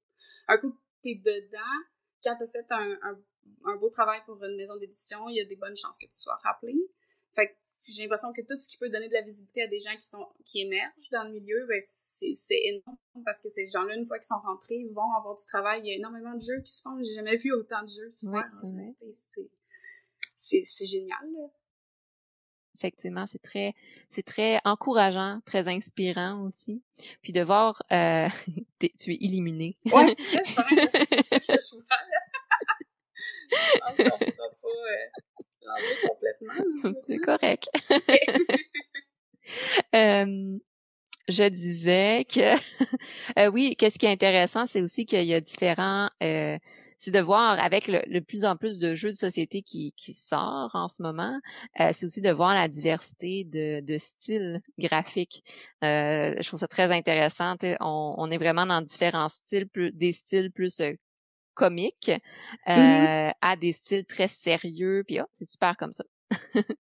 [0.47, 1.59] un coup que tu es dedans,
[2.23, 2.97] quand tu as fait un,
[3.65, 6.15] un, beau travail pour une maison d'édition, il y a des bonnes chances que tu
[6.15, 6.75] sois rappelé.
[7.33, 7.55] Fait que
[7.87, 10.07] j'ai l'impression que tout ce qui peut donner de la visibilité à des gens qui
[10.07, 14.17] sont qui émergent dans le milieu, ben c'est énorme parce que ces gens-là, une fois
[14.17, 15.81] qu'ils sont rentrés, vont avoir du travail.
[15.81, 16.97] Il y a énormément de jeux qui se font.
[17.03, 18.49] J'ai jamais vu autant de jeux se faire.
[20.35, 21.31] C'est génial.
[21.37, 21.49] Là
[22.75, 23.73] effectivement, c'est très,
[24.09, 26.83] c'est très encourageant, très inspirant aussi.
[27.21, 28.27] Puis de voir, euh,
[28.79, 29.77] tu es illuminé.
[29.85, 31.53] Ouais, c'est ça, je suis que
[33.51, 35.43] je pense qu'on pourra pas euh,
[36.07, 36.93] complètement.
[36.99, 37.69] C'est correct.
[39.95, 40.57] euh,
[41.27, 42.55] je disais que,
[43.39, 46.57] euh, oui, qu'est-ce qui est intéressant, c'est aussi qu'il y a différents, euh,
[46.97, 50.71] c'est de voir avec le, plus en plus de jeux de société qui, qui sort
[50.73, 51.39] en ce moment,
[51.79, 55.43] euh, c'est aussi de voir la diversité de, de styles graphiques.
[55.83, 57.55] Euh, je trouve ça très intéressant.
[57.81, 60.81] On, on, est vraiment dans différents styles, plus, des styles plus
[61.61, 62.11] euh, comiques
[62.67, 63.33] mm-hmm.
[63.41, 65.03] à des styles très sérieux.
[65.05, 66.03] Puis oh, c'est super comme ça.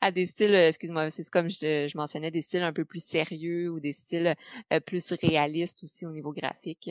[0.00, 3.70] à des styles, excuse-moi, c'est comme je, je, mentionnais, des styles un peu plus sérieux
[3.70, 4.34] ou des styles
[4.86, 6.90] plus réalistes aussi au niveau graphique.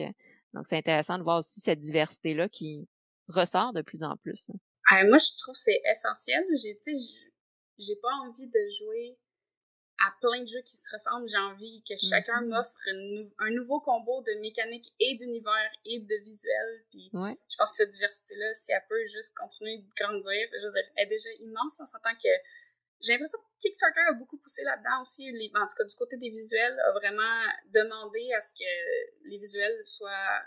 [0.54, 2.88] Donc, c'est intéressant de voir aussi cette diversité-là qui
[3.28, 4.50] ressort de plus en plus.
[4.90, 5.04] Hein.
[5.08, 6.44] moi, je trouve que c'est essentiel.
[6.62, 6.78] J'ai,
[7.78, 9.18] j'ai pas envie de jouer
[10.04, 11.28] à plein de jeux qui se ressemblent.
[11.28, 12.48] J'ai envie que chacun mm-hmm.
[12.48, 12.76] m'offre
[13.38, 16.84] un nouveau combo de mécanique et d'univers et de visuel.
[16.90, 20.72] Puis je pense que cette diversité-là, si elle peut juste continuer de grandir, je veux
[20.72, 21.76] dire, elle est déjà immense.
[21.80, 22.28] On s'entend que
[23.00, 25.30] j'ai l'impression que Kickstarter a beaucoup poussé là-dedans aussi.
[25.32, 29.38] Les, en tout cas, du côté des visuels, a vraiment demandé à ce que les
[29.38, 30.42] visuels soient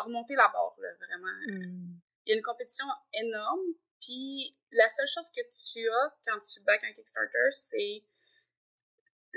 [0.00, 1.32] remontés la barre, là, vraiment.
[1.46, 1.98] Hmm.
[2.26, 3.60] Il y a une compétition énorme,
[4.00, 8.04] puis la seule chose que tu as quand tu back un Kickstarter, c'est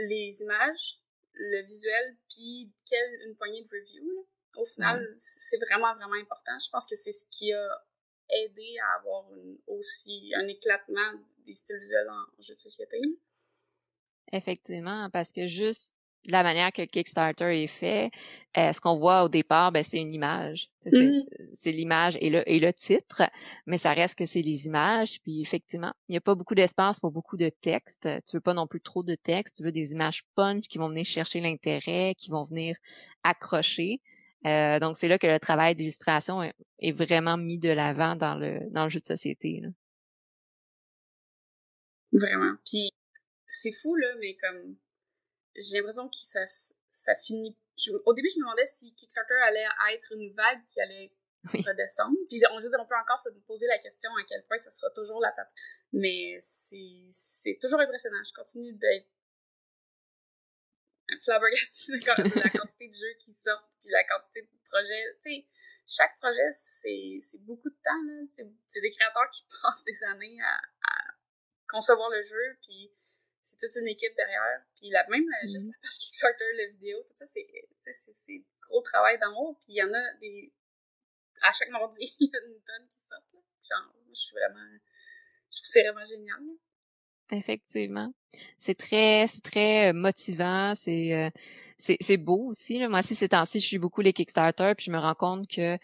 [0.08, 1.00] les images,
[1.34, 4.28] le visuel, puis quelle, une poignée de reviews.
[4.58, 6.52] Au final, c'est vraiment, vraiment important.
[6.60, 7.86] Je pense que c'est ce qui a
[8.32, 9.26] aider à avoir
[9.68, 11.14] aussi un éclatement
[11.46, 13.02] des styles visuels en jeu de société.
[14.32, 15.94] Effectivement, parce que juste
[16.28, 18.12] la manière que Kickstarter est fait,
[18.58, 20.70] euh, ce qu'on voit au départ, ben, c'est une image.
[20.86, 21.26] Mm-hmm.
[21.54, 23.24] C'est l'image et le, et le titre,
[23.66, 25.22] mais ça reste que c'est les images.
[25.22, 28.10] Puis effectivement, il n'y a pas beaucoup d'espace pour beaucoup de texte.
[28.28, 29.58] Tu veux pas non plus trop de texte.
[29.58, 32.76] Tu veux des images punch qui vont venir chercher l'intérêt, qui vont venir
[33.24, 34.02] accrocher.
[34.46, 38.60] Euh, donc c'est là que le travail d'illustration est, vraiment mis de l'avant dans le
[38.72, 39.60] dans le jeu de société.
[39.62, 39.70] Là.
[42.12, 42.56] Vraiment.
[42.66, 42.90] Puis
[43.48, 44.76] c'est fou là, mais comme
[45.56, 47.58] j'ai l'impression que ça ça finit.
[48.06, 51.14] au début, je me demandais si Kickstarter allait être une vague qui allait
[51.46, 52.18] redescendre.
[52.30, 55.20] Puis on, on peut encore se poser la question à quel point ça sera toujours
[55.22, 55.52] la patte.
[55.94, 58.22] Mais c'est c'est toujours impressionnant.
[58.24, 59.08] Je continue d'être
[61.24, 62.06] flabbergasté de
[62.40, 65.18] la quantité de jeux qui sortent puis la quantité de projets.
[65.24, 65.48] Tu sais,
[65.88, 68.04] chaque projet, c'est beaucoup de temps.
[68.06, 68.46] là.
[68.68, 70.56] C'est des créateurs qui passent des années à,
[70.88, 71.14] à
[71.68, 72.92] concevoir le jeu, puis
[73.44, 74.62] c'est toute une équipe derrière.
[74.76, 75.72] Puis la, même juste mm-hmm.
[75.72, 79.58] la page Kickstarter, la vidéo, tout ça, c'est gros travail d'en haut.
[79.62, 80.54] Puis il y en a des...
[81.42, 83.34] À chaque mardi, il y a une tonne qui sortent.
[83.34, 83.40] Là.
[83.70, 84.68] Genre, je suis vraiment...
[85.50, 86.40] Je trouve que c'est vraiment génial.
[87.32, 88.14] Effectivement.
[88.58, 91.30] C'est très, c'est très euh, motivant, c'est, euh,
[91.78, 92.78] c'est, c'est beau aussi.
[92.78, 92.90] Là.
[92.90, 95.78] Moi aussi, ces temps-ci, je suis beaucoup les Kickstarter, puis je me rends compte que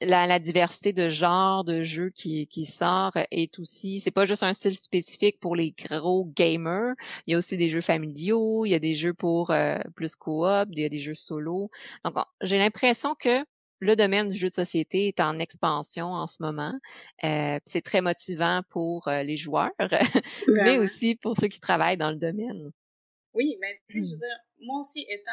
[0.00, 4.42] la, la diversité de genres de jeux qui, qui sort est aussi, c'est pas juste
[4.42, 6.94] un style spécifique pour les gros gamers.
[7.26, 10.14] Il y a aussi des jeux familiaux, il y a des jeux pour euh, plus
[10.16, 11.70] coop, il y a des jeux solo.
[12.04, 13.44] Donc, j'ai l'impression que
[13.80, 16.74] le domaine du jeu de société est en expansion en ce moment.
[17.24, 19.70] Euh, c'est très motivant pour euh, les joueurs,
[20.48, 22.70] mais aussi pour ceux qui travaillent dans le domaine.
[23.34, 24.18] Oui, mais tu sais, je veux hmm.
[24.18, 25.32] dire, moi aussi étant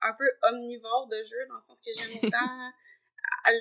[0.00, 2.72] un peu omnivore de jeux, dans le sens que j'aime autant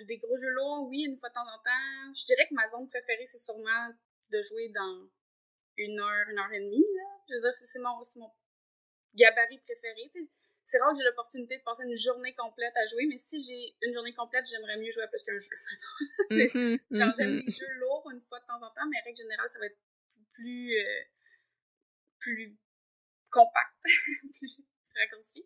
[0.08, 2.14] des gros jeux lourds, oui, une fois de temps en temps.
[2.16, 3.90] Je dirais que ma zone préférée, c'est sûrement
[4.32, 5.10] de jouer dans
[5.78, 6.86] une heure, une heure et demie.
[6.96, 7.04] Là.
[7.30, 8.32] Je veux dire, c'est mon, mon
[9.16, 10.10] gabarit préféré.
[10.12, 10.30] Tu sais,
[10.64, 13.76] c'est rare que j'ai l'opportunité de passer une journée complète à jouer, mais si j'ai
[13.82, 15.50] une journée complète, j'aimerais mieux jouer à plus qu'un jeu.
[16.30, 19.18] mm Genre, j'aime les jeux lourds une fois de temps en temps, mais en règle
[19.18, 19.80] générale, ça va être
[20.34, 21.04] plus, euh,
[22.20, 22.58] plus
[23.32, 23.76] compact,
[24.38, 24.58] plus
[24.96, 25.46] raccourci.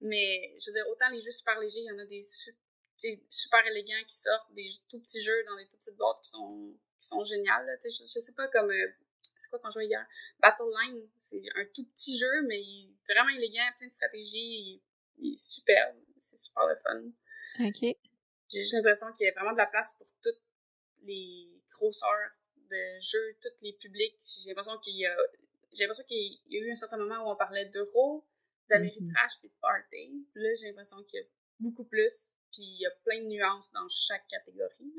[0.00, 2.65] Mais je veux dire, autant les jeux super légers, il y en a des super
[3.04, 7.08] élégants qui sortent, des tout petits jeux dans des tout petites boîtes qui sont, qui
[7.08, 7.78] sont géniales.
[7.82, 8.70] Je, je sais pas, comme.
[8.70, 8.88] Euh,
[9.36, 10.06] c'est quoi quand je jouais hier?
[10.40, 14.82] Battle Line, c'est un tout petit jeu, mais il est vraiment élégant, plein de stratégies,
[15.18, 17.02] il, est superbe, c'est super le fun.
[17.60, 17.96] Ok.
[18.48, 20.40] J'ai juste l'impression qu'il y a vraiment de la place pour toutes
[21.02, 24.16] les grosseurs de jeux, tous les publics.
[24.42, 25.14] J'ai l'impression qu'il y a
[25.76, 28.24] j'ai l'impression qu'il y a eu un certain moment où on parlait d'euros,
[28.68, 30.26] d'Améritrash mm puis de party.
[30.34, 31.26] Là, j'ai l'impression qu'il y a
[31.60, 34.94] beaucoup plus, puis il y a plein de nuances dans chaque catégorie.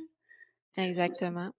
[0.78, 1.52] Exactement.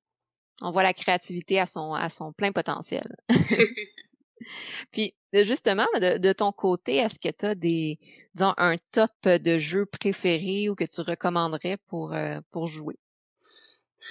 [0.61, 3.06] On voit la créativité à son, à son plein potentiel.
[4.92, 7.98] puis, justement, de, ton côté, est-ce que tu as des,
[8.34, 12.98] disons, un top de jeux préférés ou que tu recommanderais pour, euh, pour jouer?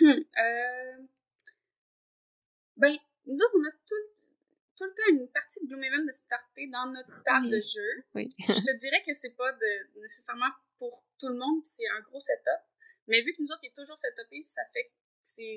[0.02, 1.08] Hmm, euh...
[2.76, 2.96] Ben,
[3.26, 4.17] nous autres, on a tout
[4.78, 8.06] tout le temps une partie de Gloomhaven de starter dans notre table de jeu.
[8.16, 8.30] Oui.
[8.40, 12.20] je te dirais que c'est pas de, nécessairement pour tout le monde, c'est un gros
[12.20, 12.62] setup.
[13.08, 14.92] Mais vu que nous autres, il est toujours setupé, ça fait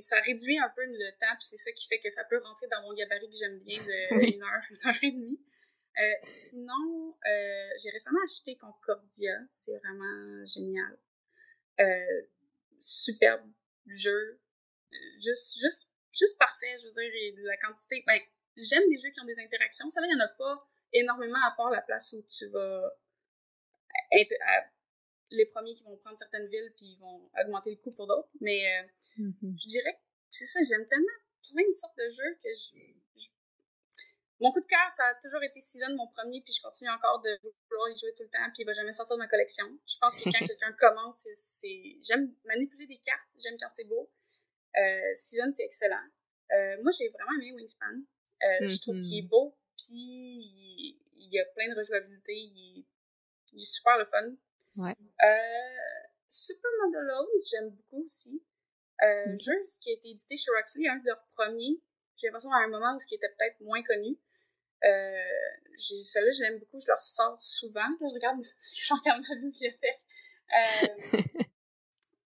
[0.01, 2.67] ça réduit un peu le temps, puis c'est ça qui fait que ça peut rentrer
[2.67, 5.41] dans mon gabarit que j'aime bien de une heure, une heure et demie.
[5.99, 10.99] Euh, sinon, euh, j'ai récemment acheté Concordia, c'est vraiment génial.
[11.79, 12.23] Euh,
[12.79, 13.49] superbe
[13.87, 14.41] jeu,
[15.23, 18.21] juste, juste, juste parfait, je veux dire, la quantité, ben,
[18.57, 19.89] j'aime des jeux qui ont des interactions.
[19.91, 22.93] Ça, là, il n'y en a pas énormément à part la place où tu vas
[24.13, 24.35] être
[25.31, 28.31] les premiers qui vont prendre certaines villes puis ils vont augmenter le coût pour d'autres.
[28.41, 29.63] Mais euh, mm-hmm.
[29.63, 29.99] je dirais que
[30.31, 31.07] c'est ça, j'aime tellement
[31.53, 33.29] plein de sortes de jeux que je,
[34.41, 37.21] Mon coup de cœur, ça a toujours été Season, mon premier, puis je continue encore
[37.21, 39.67] de vouloir y jouer tout le temps, puis il va jamais sortir de ma collection.
[39.87, 41.97] Je pense que quand quelqu'un commence, c'est...
[42.01, 44.11] J'aime manipuler des cartes, j'aime quand c'est beau.
[44.77, 46.05] Euh, Season, c'est excellent.
[46.53, 48.03] Euh, moi, j'ai vraiment aimé Wingspan.
[48.43, 49.29] Euh, je trouve qu'il est mm-hmm.
[49.29, 52.87] beau, puis il, y a plein de rejouabilité, il,
[53.57, 54.35] est super le fun.
[54.77, 54.97] Ouais.
[55.25, 57.11] Euh, Super Model
[57.51, 58.43] j'aime beaucoup aussi.
[59.03, 59.41] Euh, mm.
[59.41, 61.81] Jeu qui a été édité chez Roxley, un de leurs premiers.
[62.17, 64.19] J'ai l'impression à un moment où ce qui était peut-être moins connu.
[64.85, 65.23] Euh,
[65.77, 67.81] celui-là, je l'aime beaucoup, je le ressors souvent.
[67.81, 68.43] Là, je regarde,
[68.77, 70.07] je regarde ma bibliothèque.
[70.53, 71.19] Euh,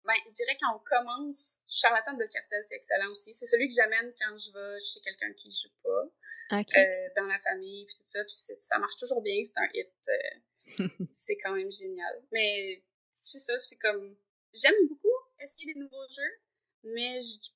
[0.05, 3.33] Ben, je dirais quand on commence, Charlatan de Belcastel, c'est excellent aussi.
[3.33, 6.11] C'est celui que j'amène quand je vais chez quelqu'un qui joue pas.
[6.51, 8.23] Euh, dans la famille, puis tout ça.
[8.23, 9.91] Puis ça marche toujours bien, c'est un hit.
[10.09, 12.21] Euh, c'est quand même génial.
[12.31, 14.15] Mais c'est ça, c'est comme...
[14.53, 15.07] J'aime beaucoup
[15.39, 16.39] essayer des nouveaux jeux,
[16.83, 17.49] mais je,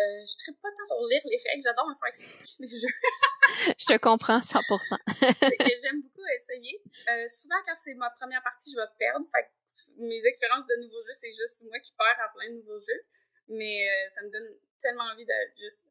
[0.00, 1.62] euh, je tripe pas tant sur lire les règles.
[1.62, 3.74] J'adore me faire expliquer des jeux.
[3.78, 4.96] je te comprends 100%.
[5.82, 6.11] J'aime beaucoup
[6.52, 6.82] essayer.
[7.08, 9.26] Euh, souvent, quand c'est ma première partie, je vais perdre.
[9.34, 12.56] Fait que mes expériences de nouveaux jeux, c'est juste moi qui perds à plein de
[12.56, 13.02] nouveaux jeux.
[13.48, 14.48] Mais euh, ça me donne
[14.80, 15.88] tellement envie de juste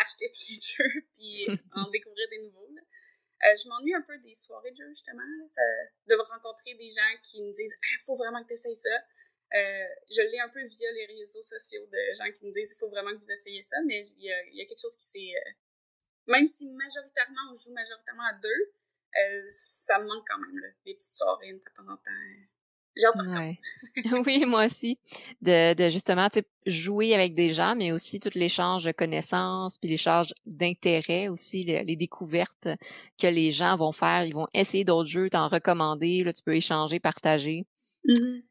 [0.00, 2.68] acheter plein de jeux puis en découvrir des nouveaux.
[3.46, 5.22] Euh, je m'ennuie un peu des soirées de jeux, justement.
[5.46, 5.62] Ça,
[6.08, 8.98] de rencontrer des gens qui me disent il faut vraiment que tu essayes ça.
[9.52, 12.90] je l'ai un peu via les réseaux sociaux de gens qui me disent il faut
[12.90, 15.34] vraiment que vous essayiez ça, mais il y y a, quelque chose qui s'est
[16.28, 18.72] même si majoritairement on joue majoritairement à deux,
[19.18, 22.10] euh, ça me manque quand même, là, les petites soirées de temps en temps.
[23.04, 23.56] Hâte
[24.26, 24.98] Oui, moi aussi.
[25.40, 26.28] De, de justement
[26.66, 31.96] jouer avec des gens, mais aussi tout l'échange de connaissances, puis l'échange d'intérêts aussi, les,
[31.96, 32.68] découvertes
[33.20, 34.24] que les gens vont faire.
[34.24, 37.66] Ils vont essayer d'autres jeux, t'en recommander, là, tu peux échanger, partager.
[38.06, 38.42] Mm-hmm.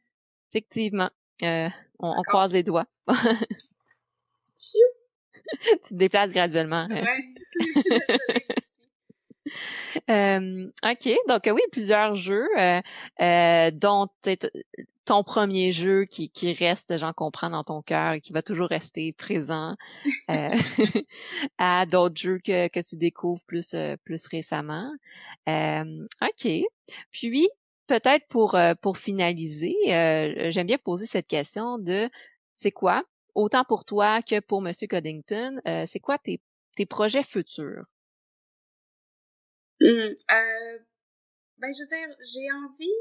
[0.52, 1.10] Effectivement.
[1.44, 2.88] Euh, on, on, croise les doigts.
[3.08, 3.14] tu
[5.90, 6.88] te déplaces graduellement.
[10.10, 12.82] euh, ok, donc oui, plusieurs jeux, euh,
[13.22, 14.08] euh, dont
[15.06, 18.68] ton premier jeu qui, qui reste, j'en comprends, dans ton cœur et qui va toujours
[18.68, 19.76] rester présent,
[20.30, 20.50] euh,
[21.58, 24.92] à d'autres jeux que, que tu découvres plus, plus récemment.
[25.48, 26.52] ok,
[27.12, 27.48] puis
[27.88, 29.76] peut-être pour, pour finaliser,
[30.52, 32.10] j'aime bien poser cette question de
[32.56, 33.04] c'est quoi
[33.38, 34.74] autant pour toi que pour M.
[34.90, 36.42] Coddington, euh, c'est quoi tes,
[36.76, 37.86] tes projets futurs?
[39.80, 40.80] Mmh, euh,
[41.58, 42.98] ben, je veux dire, j'ai envie,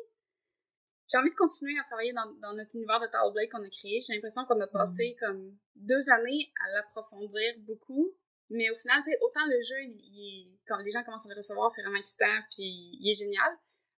[1.11, 3.70] j'ai envie de continuer à travailler dans, dans notre univers de Tower Blade qu'on a
[3.70, 4.01] créé.
[4.01, 5.24] J'ai l'impression qu'on a passé mmh.
[5.24, 8.14] comme deux années à l'approfondir beaucoup.
[8.51, 11.37] Mais au final, tu sais, autant le jeu, il, quand les gens commencent à le
[11.37, 13.53] recevoir, c'est vraiment excitant, puis il est génial.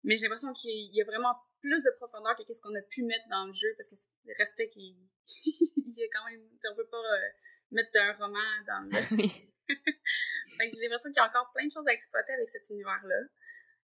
[0.04, 3.02] Mais j'ai l'impression qu'il y a vraiment plus de profondeur que ce qu'on a pu
[3.02, 3.94] mettre dans le jeu, parce que
[4.38, 4.96] restait qu'il
[5.46, 7.28] il y a quand même, on peut pas euh,
[7.72, 9.28] mettre un roman dans le.
[10.60, 13.20] j'ai l'impression qu'il y a encore plein de choses à exploiter avec cet univers-là.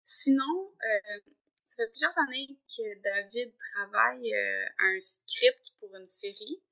[0.02, 1.20] Sinon, euh,
[1.64, 6.62] ça fait plusieurs années que David travaille euh, un script pour une série.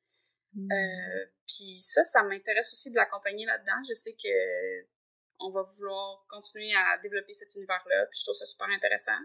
[0.54, 0.70] Hmm.
[0.70, 3.82] Euh, puis ça, ça m'intéresse aussi de l'accompagner là-dedans.
[3.88, 4.86] Je sais que
[5.40, 9.18] on va vouloir continuer à développer cet univers-là, puis je trouve ça super intéressant.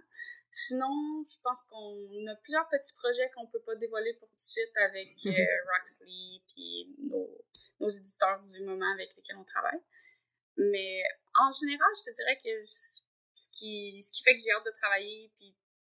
[0.50, 4.42] Sinon, je pense qu'on a plusieurs petits projets qu'on peut pas dévoiler pour tout de
[4.42, 7.37] suite avec euh, Roxley puis nos,
[7.80, 9.82] nos, éditeurs du moment avec lesquels on travaille.
[10.58, 11.04] Mais
[11.36, 14.72] en général, je te dirais que ce qui, ce qui fait que j'ai hâte de
[14.72, 15.56] travailler, puis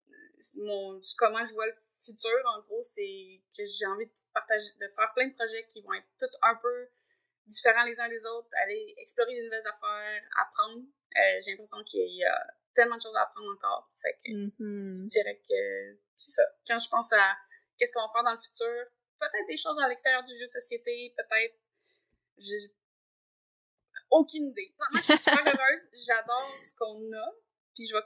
[0.09, 0.12] euh,
[0.57, 1.74] mon, comment je vois le
[2.05, 5.83] futur, en gros, c'est que j'ai envie de partager, de faire plein de projets qui
[5.83, 6.89] vont être tous un peu
[7.47, 10.83] différents les uns des autres, aller explorer de nouvelles affaires, apprendre.
[11.16, 13.91] Euh, j'ai l'impression qu'il y a tellement de choses à apprendre encore.
[14.01, 15.01] Fait que mm-hmm.
[15.01, 16.43] je dirais que c'est ça.
[16.66, 17.37] Quand je pense à
[17.76, 18.87] qu'est-ce qu'on va faire dans le futur,
[19.18, 21.64] peut-être des choses à l'extérieur du jeu de société, peut-être.
[22.39, 22.74] J'ai
[24.11, 24.74] aucune idée.
[24.78, 25.89] Moi, je suis super heureuse.
[26.07, 27.34] J'adore ce qu'on a.
[27.74, 28.03] Puis je vais.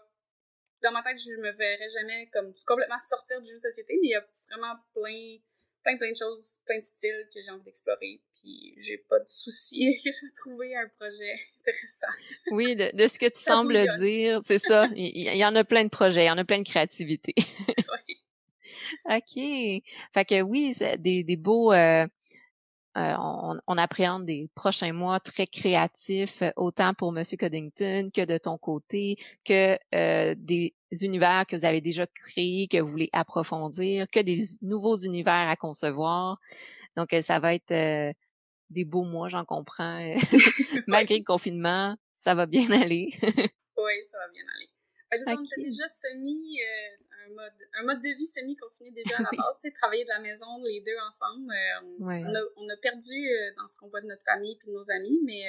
[0.83, 4.09] Dans ma tête, je me verrais jamais comme complètement sortir du jeu de société, mais
[4.09, 5.39] il y a vraiment plein
[5.83, 8.21] plein, plein de choses, plein de styles que j'ai envie d'explorer.
[8.41, 12.07] Puis j'ai pas de souci que je vais trouver un projet intéressant.
[12.51, 14.89] Oui, de, de ce que tu sembles dire, c'est ça.
[14.97, 17.35] Il, y en a plein de projets, il y en a plein de créativité.
[17.37, 18.17] oui.
[19.05, 19.83] OK.
[20.15, 21.73] Fait que oui, des, des beaux...
[21.73, 22.07] Euh,
[22.97, 28.37] euh, on, on, appréhende des prochains mois très créatifs, autant pour Monsieur Coddington que de
[28.37, 34.07] ton côté, que euh, des univers que vous avez déjà créés, que vous voulez approfondir,
[34.13, 36.39] que des nouveaux univers à concevoir.
[36.97, 38.13] Donc, euh, ça va être euh,
[38.69, 39.99] des beaux mois, j'en comprends.
[40.87, 43.09] Malgré le confinement, ça va bien aller.
[43.23, 44.69] oui, ça va bien aller.
[45.11, 48.91] Ben, je sais, on était déjà semi, euh, un, mode, un mode de vie semi-confiné
[48.91, 51.53] déjà à la base, c'est travailler de la maison les deux ensemble.
[52.01, 54.91] on, a, on, a, perdu dans ce qu'on voit de notre famille et de nos
[54.91, 55.45] amis, mais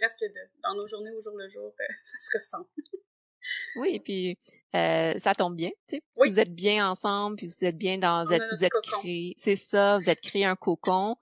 [0.00, 1.72] reste que de, dans nos journées au jour le jour,
[2.04, 2.68] ça se ressent.
[3.76, 4.38] Oui, puis
[4.74, 6.02] euh, ça tombe bien, tu sais.
[6.14, 9.34] Si vous êtes bien ensemble, puis vous êtes bien dans, vous êtes, vous êtes créé,
[9.36, 11.16] c'est ça, vous êtes créé un cocon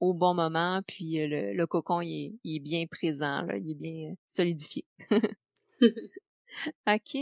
[0.00, 3.56] au bon moment, puis euh, le, le cocon il est, il est, bien présent, là,
[3.56, 4.84] il est bien euh, solidifié.
[6.86, 7.14] OK.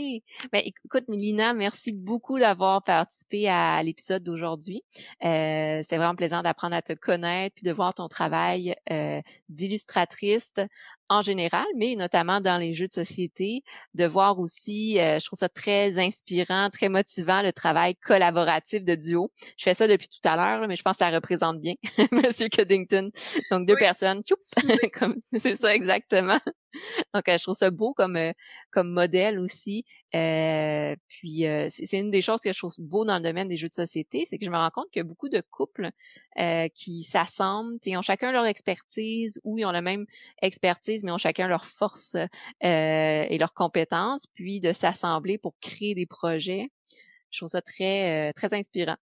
[0.51, 4.83] Ben, écoute, Mélina, merci beaucoup d'avoir participé à l'épisode d'aujourd'hui.
[5.23, 10.53] Euh, c'est vraiment plaisant d'apprendre à te connaître puis de voir ton travail euh, d'illustratrice
[11.09, 15.37] en général, mais notamment dans les jeux de société, de voir aussi, euh, je trouve
[15.37, 19.31] ça très inspirant, très motivant, le travail collaboratif de duo.
[19.57, 21.75] Je fais ça depuis tout à l'heure, mais je pense que ça représente bien
[22.11, 23.07] Monsieur Cuddington.
[23.51, 24.21] Donc deux personnes,
[24.93, 26.39] comme c'est ça exactement.
[27.13, 28.31] Donc euh, je trouve ça beau comme euh,
[28.71, 29.85] comme modèle aussi.
[30.15, 33.55] Euh, puis euh, c'est une des choses que je trouve beau dans le domaine des
[33.55, 35.89] jeux de société, c'est que je me rends compte qu'il y a beaucoup de couples
[36.39, 40.05] euh, qui s'assemblent, ils ont chacun leur expertise ou ils ont la même
[40.41, 42.15] expertise, mais ont chacun leur force
[42.61, 46.69] et leurs compétences, puis de s'assembler pour créer des projets.
[47.31, 48.97] Je trouve ça très très inspirant.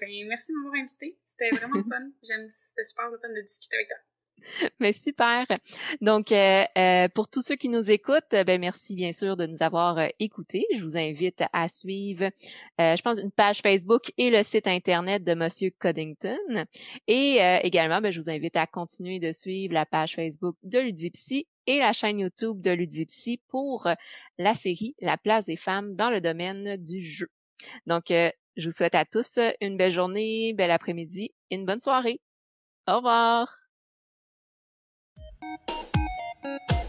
[0.00, 1.18] ben, merci de m'avoir invité.
[1.24, 2.10] C'était vraiment fun.
[2.26, 3.98] J'aime, c'était super le fun de discuter avec toi.
[4.80, 5.46] Mais super.
[6.00, 9.58] Donc, euh, euh, pour tous ceux qui nous écoutent, ben merci bien sûr de nous
[9.60, 10.66] avoir euh, écoutés.
[10.74, 12.30] Je vous invite à suivre,
[12.78, 16.64] je pense, une page Facebook et le site internet de Monsieur Coddington.
[17.06, 21.46] Et également, ben, je vous invite à continuer de suivre la page Facebook de Ludipsy
[21.66, 23.88] et la chaîne YouTube de Ludipsy pour
[24.38, 27.28] la série La place des femmes dans le domaine du jeu.
[27.86, 32.20] Donc, je vous souhaite à tous une belle journée, bel après-midi une bonne soirée.
[32.86, 33.57] Au revoir.
[35.40, 35.60] Thank
[36.72, 36.87] you.